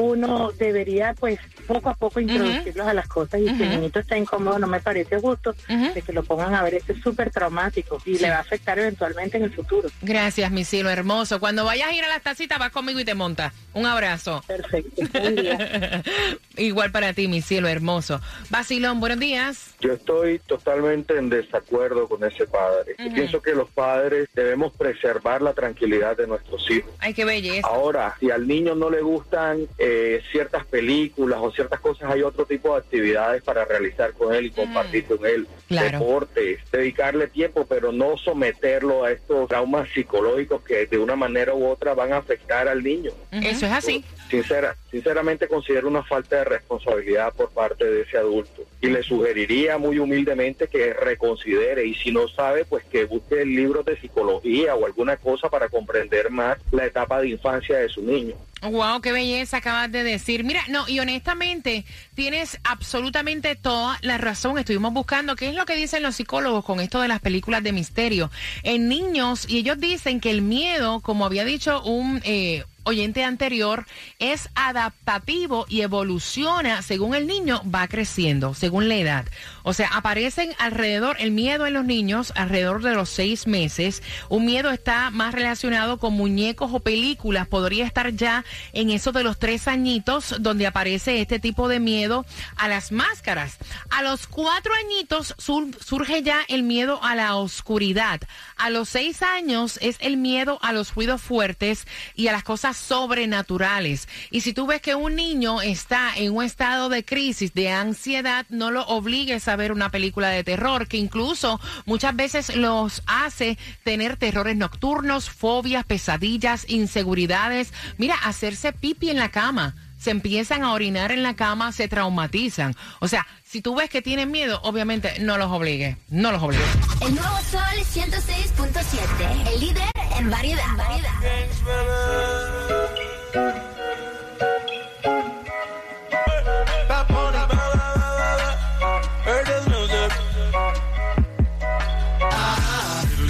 uno 0.01 0.51
debería, 0.59 1.15
pues, 1.19 1.39
poco 1.67 1.89
a 1.91 1.95
poco 1.95 2.21
introducirlos 2.21 2.87
a 2.87 2.95
las 2.95 3.07
cosas 3.09 3.41
y 3.41 3.49
si 3.49 3.63
el 3.63 3.71
niñito 3.71 4.01
está 4.01 4.17
incómodo, 4.19 4.59
no 4.59 4.67
me 4.67 4.81
parece 4.81 5.19
justo 5.21 5.55
de 5.69 6.03
que 6.03 6.13
lo 6.13 6.23
pongan 6.25 6.55
a 6.55 6.63
ver. 6.63 6.75
Esto 6.75 6.93
es 6.93 7.01
súper 7.01 7.31
traumático 7.31 8.01
y 8.05 8.17
Sí. 8.17 8.23
le 8.23 8.31
va 8.31 8.37
a 8.37 8.41
afectar 8.41 8.79
eventualmente 8.79 9.37
en 9.37 9.45
el 9.45 9.53
futuro. 9.53 9.89
Gracias, 10.03 10.51
mi 10.51 10.65
cielo 10.65 10.91
hermoso. 10.91 11.39
Cuando 11.41 11.65
vayas 11.65 11.89
a 11.89 11.93
ir 11.95 12.05
a 12.05 12.09
las 12.09 12.23
tacitas, 12.23 12.59
vas 12.59 12.71
conmigo 12.73 12.99
y 13.01 13.05
te 13.05 13.15
montas. 13.15 13.53
Un 13.75 13.87
abrazo. 13.87 14.43
Perfecto. 14.47 15.03
Un 15.23 15.37
día. 15.37 16.03
Igual 16.57 16.91
para 16.91 17.13
ti, 17.13 17.29
mi 17.29 17.41
cielo 17.43 17.69
hermoso. 17.69 18.21
Vacilón, 18.51 19.01
buenos 19.01 19.19
días. 19.21 19.75
Yo 19.81 19.93
estoy 19.93 20.39
totalmente 20.41 21.17
en 21.17 21.31
desacuerdo 21.31 22.09
con 22.09 22.25
ese 22.25 22.47
padre. 22.47 22.95
Y 22.99 23.07
Ujú. 23.07 23.15
Pienso 23.15 23.43
que 23.43 23.53
los 23.53 23.71
padres 23.71 24.29
debemos 24.35 24.73
preservar 24.77 25.41
la 25.43 25.53
tranquilidad 25.55 26.17
de 26.17 26.27
nuestros 26.27 26.69
hijos. 26.71 26.91
Ay, 26.99 27.15
qué 27.15 27.25
belleza. 27.25 27.67
Ahora, 27.67 28.17
si 28.21 28.31
al 28.31 28.47
niño 28.47 28.75
no 28.75 28.91
le 28.91 29.01
gustan 29.01 29.67
eh, 29.79 29.90
ciertas 30.33 30.65
películas 30.67 31.41
o 31.43 31.51
ciertas 31.53 31.81
cosas, 31.81 32.11
hay 32.11 32.23
otro 32.23 32.45
tipo 32.47 32.73
de 32.75 32.81
actividades 32.81 33.43
para 33.43 33.65
realizar 33.65 34.13
con 34.13 34.35
él 34.35 34.47
y 34.47 34.51
compartir 34.51 35.05
con 35.05 35.25
él. 35.27 35.47
Claro. 35.69 35.99
Deportes, 35.99 36.61
dedicarle 36.73 37.29
tiempo, 37.29 37.67
pero 37.69 37.93
no 37.93 38.17
someterlo 38.17 39.05
a 39.05 39.13
estos 39.13 39.49
traumas 39.49 39.89
psicológicos 39.91 40.63
que 40.63 40.87
de 40.87 40.99
una 40.99 41.17
manera 41.17 41.55
u 41.55 41.67
otra 41.67 41.95
van 41.95 42.13
a 42.13 42.19
afectar 42.19 42.69
al 42.69 42.83
niño. 42.83 43.13
Eso 43.31 43.67
es 43.67 43.73
así. 43.73 44.05
Sincera, 44.29 44.77
sinceramente 44.91 45.49
considero 45.49 45.89
una 45.89 46.03
falta 46.03 46.37
de 46.37 46.45
responsabilidad 46.45 47.33
por 47.33 47.51
parte 47.51 47.85
de 47.85 48.03
ese 48.03 48.17
adulto 48.17 48.63
y 48.81 48.89
le 48.89 49.03
sugeriría 49.03 49.79
muy 49.79 49.99
humildemente 49.99 50.69
que 50.69 50.93
reconsidere 50.95 51.85
y 51.85 51.95
si 51.95 52.13
no 52.13 52.29
sabe 52.29 52.65
pues 52.65 52.85
que 52.85 53.05
busque 53.05 53.45
libros 53.45 53.85
de 53.85 53.99
psicología 53.99 54.75
o 54.75 54.87
alguna 54.87 55.17
cosa 55.17 55.49
para 55.49 55.69
comprender 55.69 56.31
más 56.31 56.59
la 56.71 56.87
etapa 56.87 57.21
de 57.21 57.29
infancia 57.29 57.79
de 57.79 57.89
su 57.89 58.03
niño. 58.03 58.37
Wow, 58.63 59.01
qué 59.01 59.13
belleza 59.13 59.59
acabas 59.59 59.91
de 59.91 60.05
decir. 60.05 60.45
Mira, 60.45 60.63
no, 60.69 60.87
y 60.87 61.01
honestamente, 61.01 61.87
tienes 62.15 62.59
absolutamente 62.63 63.57
toda 63.57 63.99
la 64.03 64.19
razón. 64.19 64.59
Estuvimos 64.59 64.93
buscando 64.93 65.35
qué 65.35 65.49
es 65.49 65.55
lo 65.55 65.65
que 65.65 65.77
dicen 65.77 66.03
los 66.03 66.17
psicólogos 66.17 66.65
con 66.65 66.79
esto 66.81 67.01
de 67.01 67.09
las 67.09 67.21
películas 67.21 67.63
de 67.63 67.73
misterio. 67.73 68.31
En 68.63 68.89
niños, 68.89 69.47
y 69.49 69.59
ellos 69.59 69.79
dicen 69.81 70.21
que 70.21 70.31
el 70.31 70.43
miedo, 70.43 71.01
como 71.01 71.25
había 71.25 71.45
dicho 71.47 71.83
un 71.83 72.21
eh, 72.25 72.65
oyente 72.91 73.25
anterior, 73.25 73.87
es 74.19 74.49
adaptativo 74.55 75.67
y 75.69 75.81
evoluciona 75.83 76.83
según 76.83 77.15
el 77.15 77.27
niño 77.27 77.63
va 77.73 77.89
creciendo, 77.89 78.55
según 78.55 78.89
la 78.89 78.97
edad. 78.97 79.25
O 79.63 79.73
sea, 79.73 79.89
aparecen 79.89 80.51
alrededor, 80.59 81.17
el 81.21 81.31
miedo 81.31 81.67
en 81.67 81.75
los 81.75 81.85
niños, 81.85 82.33
alrededor 82.37 82.83
de 82.83 82.95
los 82.95 83.09
seis 83.11 83.47
meses. 83.47 84.03
Un 84.29 84.47
miedo 84.47 84.71
está 84.71 85.11
más 85.11 85.35
relacionado 85.35 85.99
con 85.99 86.15
muñecos 86.15 86.71
o 86.73 86.81
películas. 86.81 87.47
Podría 87.47 87.87
estar 87.87 88.13
ya 88.13 88.45
en 88.73 88.91
eso 88.91 89.13
de 89.13 89.23
los 89.23 89.39
tres 89.39 89.69
añitos, 89.69 90.35
donde 90.41 90.67
aparece 90.67 91.21
este 91.21 91.39
tipo 91.39 91.69
de 91.69 91.81
miedo 91.81 92.25
a 92.57 92.69
las 92.69 92.91
máscaras. 92.93 93.59
A 93.91 94.03
los 94.03 94.27
cuatro 94.27 94.73
añitos 94.75 95.35
sur- 95.39 95.77
surge 95.85 96.23
ya 96.23 96.41
el 96.49 96.63
miedo 96.63 97.03
a 97.03 97.15
la 97.15 97.37
oscuridad. 97.37 98.21
A 98.57 98.71
los 98.71 98.89
seis 98.89 99.23
años 99.23 99.79
es 99.83 99.97
el 100.01 100.17
miedo 100.17 100.59
a 100.63 100.73
los 100.73 100.95
ruidos 100.95 101.21
fuertes 101.21 101.87
y 102.15 102.29
a 102.29 102.33
las 102.33 102.43
cosas 102.45 102.77
sobrenaturales. 102.81 104.09
Y 104.31 104.41
si 104.41 104.53
tú 104.53 104.67
ves 104.67 104.81
que 104.81 104.95
un 104.95 105.15
niño 105.15 105.61
está 105.61 106.13
en 106.17 106.35
un 106.35 106.45
estado 106.45 106.89
de 106.89 107.05
crisis, 107.05 107.55
de 107.55 107.71
ansiedad, 107.71 108.47
no 108.49 108.71
lo 108.71 108.83
obligues 108.87 109.49
a 109.49 109.57
ver 109.57 109.73
una 109.73 109.91
película 109.91 110.29
de 110.31 110.45
terror, 110.45 110.89
que 110.89 110.97
incluso 110.97 111.61
muchas 111.87 112.17
veces 112.17 112.57
los 112.57 113.03
hace 113.07 113.59
tener 113.85 114.17
terrores 114.17 114.57
nocturnos, 114.57 115.31
fobias, 115.31 115.85
pesadillas, 115.85 116.65
inseguridades. 116.69 117.73
Mira, 117.99 118.15
hacerse 118.15 118.73
pipi 118.73 119.11
en 119.11 119.19
la 119.19 119.31
cama. 119.31 119.75
Se 120.01 120.11
empiezan 120.11 120.65
a 120.65 120.73
orinar 120.73 121.13
en 121.13 121.23
la 121.23 121.37
cama, 121.37 121.73
se 121.73 121.87
traumatizan. 121.87 122.75
O 123.01 123.09
sea, 123.09 123.27
si 123.45 123.61
tú 123.61 123.75
ves 123.75 123.91
que 123.91 124.01
tienen 124.01 124.31
miedo, 124.31 124.59
obviamente 124.63 125.21
no 125.21 125.37
los 125.37 125.51
obligues. 125.51 125.99
No 126.09 126.33
los 126.33 126.43
obligues. 126.43 126.67
El 127.03 127.15
nuevo 127.15 127.37
Sol 127.51 127.61
106.7, 127.61 129.53
el 129.53 129.61
líder 129.61 129.91
en 130.19 130.31
variedad. 130.31 130.65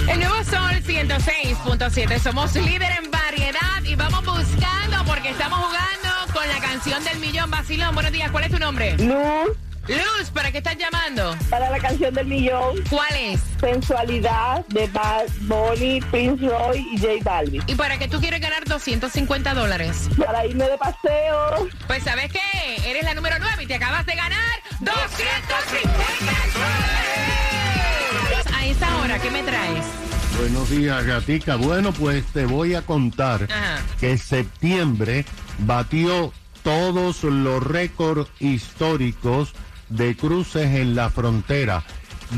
El 0.07 0.19
nuevo 0.19 0.43
Sol 0.45 0.83
106.7. 0.85 2.19
Somos 2.19 2.55
líder 2.55 2.91
en 3.03 3.11
variedad 3.11 3.83
y 3.83 3.95
vamos 3.95 4.23
buscando 4.25 5.03
porque 5.05 5.31
estamos 5.31 5.59
jugando 5.59 6.10
con 6.33 6.47
la 6.47 6.59
canción 6.59 7.03
del 7.03 7.19
millón. 7.19 7.49
Vacilón, 7.51 7.93
buenos 7.93 8.11
días. 8.11 8.31
¿Cuál 8.31 8.45
es 8.45 8.51
tu 8.51 8.59
nombre? 8.59 8.97
Luz. 8.97 9.57
Luz, 9.87 10.29
¿para 10.33 10.51
qué 10.51 10.59
estás 10.59 10.77
llamando? 10.77 11.35
Para 11.49 11.69
la 11.69 11.79
canción 11.79 12.13
del 12.13 12.27
millón. 12.27 12.77
¿Cuál 12.89 13.13
es? 13.15 13.41
Sensualidad 13.59 14.63
de 14.67 14.87
Bad 14.87 15.25
Bunny, 15.41 15.99
Prince 16.11 16.47
Roy 16.47 16.85
y 16.93 16.97
J 16.99 17.13
Balvin. 17.23 17.63
¿Y 17.67 17.75
para 17.75 17.97
qué 17.97 18.07
tú 18.07 18.19
quieres 18.19 18.39
ganar 18.39 18.63
250 18.65 19.53
dólares? 19.53 20.07
Para 20.23 20.45
irme 20.45 20.65
de 20.65 20.77
paseo. 20.77 21.67
Pues 21.87 22.03
¿sabes 22.03 22.31
qué? 22.31 22.89
Eres 22.89 23.03
la 23.03 23.15
número 23.15 23.37
9 23.39 23.63
y 23.63 23.67
te 23.67 23.75
acabas 23.75 24.05
de 24.05 24.15
ganar 24.15 24.39
250 24.79 25.99
dólares. 26.53 28.45
A 28.55 28.65
esa 28.65 28.97
hora, 28.97 29.19
¿qué 29.19 29.31
me 29.31 29.43
traes? 29.43 29.85
Buenos 30.41 30.71
días, 30.71 31.05
Gatica. 31.05 31.55
Bueno, 31.55 31.93
pues 31.93 32.25
te 32.33 32.47
voy 32.47 32.73
a 32.73 32.81
contar 32.81 33.43
Ajá. 33.43 33.79
que 33.99 34.17
septiembre 34.17 35.23
batió 35.59 36.33
todos 36.63 37.23
los 37.23 37.63
récords 37.63 38.27
históricos 38.39 39.53
de 39.89 40.17
cruces 40.17 40.65
en 40.75 40.95
la 40.95 41.11
frontera. 41.11 41.83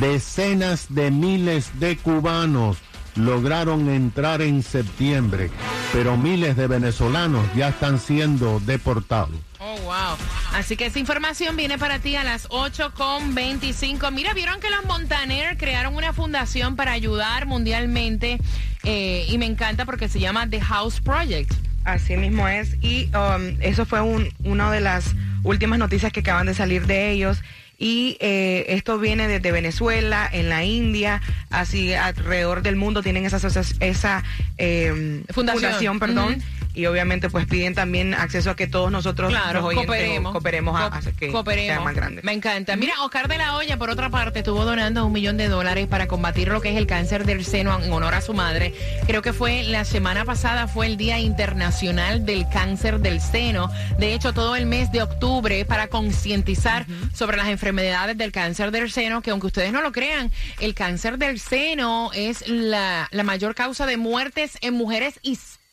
Decenas 0.02 0.88
de 0.90 1.12
miles 1.12 1.80
de 1.80 1.96
cubanos 1.96 2.76
lograron 3.16 3.90
entrar 3.90 4.42
en 4.42 4.64
septiembre, 4.64 5.50
pero 5.94 6.18
miles 6.18 6.58
de 6.58 6.68
venezolanos 6.68 7.46
ya 7.56 7.70
están 7.70 8.00
siendo 8.00 8.60
deportados. 8.60 9.40
Oh, 9.66 9.78
wow. 9.84 10.18
Así 10.54 10.76
que 10.76 10.88
esa 10.88 11.00
información 11.00 11.56
viene 11.56 11.78
para 11.78 12.00
ti 12.00 12.18
a 12.18 12.26
las 12.26 12.50
8.25. 12.50 14.12
Mira, 14.12 14.34
vieron 14.34 14.60
que 14.60 14.70
los 14.70 14.84
Montaner 14.86 15.58
crearon 15.58 15.96
una 15.96 16.12
fundación 16.12 16.76
para 16.76 16.92
ayudar 16.92 17.46
mundialmente 17.46 18.40
eh, 18.84 19.26
y 19.30 19.38
me 19.38 19.46
encanta 19.46 19.86
porque 19.86 20.10
se 20.10 20.20
llama 20.20 20.50
The 20.50 20.60
House 20.60 21.00
Project. 21.00 21.54
Así 21.86 22.18
mismo 22.18 22.46
es. 22.50 22.76
Y 22.82 23.10
um, 23.16 23.56
eso 23.62 23.86
fue 23.86 24.02
un, 24.02 24.34
una 24.44 24.70
de 24.70 24.82
las 24.82 25.16
últimas 25.44 25.80
noticias 25.80 26.12
que 26.12 26.20
acaban 26.20 26.46
de 26.46 26.56
salir 26.56 26.86
de 26.86 27.12
ellos. 27.12 27.42
Y 27.78 28.18
eh, 28.20 28.66
esto 28.70 29.00
viene 29.00 29.30
desde 29.30 29.54
Venezuela, 29.54 30.30
en 30.30 30.50
la 30.50 30.66
India, 30.66 31.22
así 31.50 31.94
alrededor 31.94 32.64
del 32.64 32.76
mundo 32.76 33.02
tienen 33.02 33.26
esa, 33.26 33.38
esa 33.80 34.24
eh, 34.58 35.24
fundación. 35.30 36.00
perdón 36.00 36.44
y 36.74 36.86
obviamente 36.88 37.30
pues 37.30 37.46
piden 37.46 37.76
también 37.76 38.14
acceso 38.14 38.52
a 38.52 38.56
que 38.56 38.68
todos 38.68 38.92
nosotros 38.92 39.30
claro, 39.30 39.62
cooperemos, 39.62 40.32
cooperemos 40.32 40.80
a, 40.80 41.00
que 41.18 41.32
sea 41.32 41.80
más 41.82 41.96
grande. 41.96 42.22
Me 42.24 42.34
encanta. 42.34 42.76
Mira, 42.76 42.94
Oscar 43.04 43.28
de 43.28 43.38
la 43.38 43.56
Hoya, 43.56 43.78
por 43.78 43.90
otra 43.90 44.10
parte, 44.10 44.40
estuvo 44.40 44.66
donando 44.66 45.06
un 45.06 45.12
millón 45.12 45.38
de 45.38 45.48
dólares 45.48 45.88
para 45.88 46.08
combatir 46.08 46.48
lo 46.48 46.62
que 46.62 46.72
es 46.72 46.78
el 46.78 46.88
cáncer 46.88 47.26
del 47.26 47.46
seno 47.46 47.80
en 47.82 47.92
honor 47.92 48.16
a 48.16 48.22
su 48.22 48.34
madre. 48.34 48.74
Creo 49.06 49.22
que 49.22 49.34
fue 49.34 49.64
la 49.64 49.86
semana 49.86 50.26
pasada, 50.26 50.68
fue 50.68 50.88
el 50.88 50.98
Día 50.98 51.20
Internacional 51.20 52.26
del 52.26 52.48
Cáncer 52.50 53.00
del 53.00 53.22
Seno. 53.22 53.70
De 54.00 54.14
hecho, 54.14 54.34
todo 54.34 54.56
el 54.56 54.66
mes 54.66 54.92
de 54.92 55.04
octubre 55.04 55.66
para 55.66 55.88
concientizar 55.88 56.86
sobre 57.14 57.38
las 57.38 57.48
enfermedades 57.48 58.18
del 58.18 58.32
cáncer 58.32 58.72
del 58.72 58.92
seno, 58.92 59.22
que 59.22 59.32
aunque 59.32 59.48
ustedes 59.48 59.72
no 59.72 59.82
lo 59.82 59.92
crean, 59.92 60.32
el 60.60 60.74
cáncer 60.74 61.18
del 61.18 61.40
seno 61.40 62.12
es 62.14 62.48
la, 62.48 63.08
la 63.12 63.24
mayor 63.24 63.56
causa 63.56 63.86
de 63.86 63.98
muertes 63.98 64.58
en 64.62 64.74
mujeres 64.74 65.20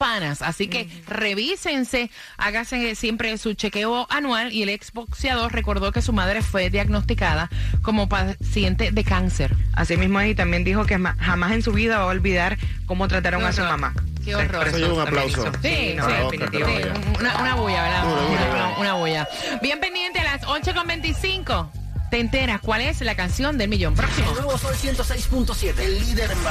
hispanas 0.01 0.41
Así 0.43 0.69
que 0.69 0.89
revísense, 1.07 2.11
hágase 2.39 2.95
siempre 2.95 3.37
su 3.37 3.53
chequeo 3.55 4.07
anual 4.11 4.53
y 4.53 4.63
el 4.63 4.71
exboxeador 4.71 5.53
recordó 5.53 5.93
que 5.93 6.01
su 6.01 6.13
madre 6.13 6.41
fue 6.43 6.71
diagnosticada 6.71 7.51
como 7.83 8.09
paciente 8.09 8.93
de 8.93 9.05
cáncer. 9.05 9.55
Así 9.75 9.97
mismo 9.97 10.23
y 10.23 10.35
también 10.35 10.65
dijo 10.65 10.87
que 10.87 10.99
jamás 10.99 11.53
en 11.53 11.63
su 11.63 11.73
vida 11.73 11.99
va 11.99 12.05
a 12.05 12.07
olvidar 12.07 12.57
cómo 12.87 13.09
trataron 13.09 13.45
a 13.45 13.53
su 13.53 13.61
mamá. 13.61 13.95
Qué 14.25 14.35
horror. 14.35 14.69
Eso 14.69 14.95
un 14.95 15.01
aplauso. 15.01 15.53
Sí, 15.63 15.97
sí, 15.97 16.39
Una, 17.19 17.37
una 17.39 17.55
bulla, 17.55 17.83
¿verdad? 17.83 18.05
Una, 18.05 18.79
una 18.79 18.95
bulla. 18.95 19.29
Bien 19.63 19.81
pendiente 19.81 20.21
a 20.21 20.25
las 20.25 20.43
8.25. 20.43 21.71
Te 22.11 22.19
enteras 22.19 22.61
cuál 22.61 22.81
es 22.81 23.01
la 23.03 23.15
canción 23.15 23.57
del 23.57 23.69
millón 23.69 23.95
próximo. 23.95 24.31
El 24.31 24.43
nuevo 24.43 24.59
Sol 24.59 24.75
106.7, 24.75 25.79
el 25.79 26.01
líder 26.01 26.33
en 26.33 26.43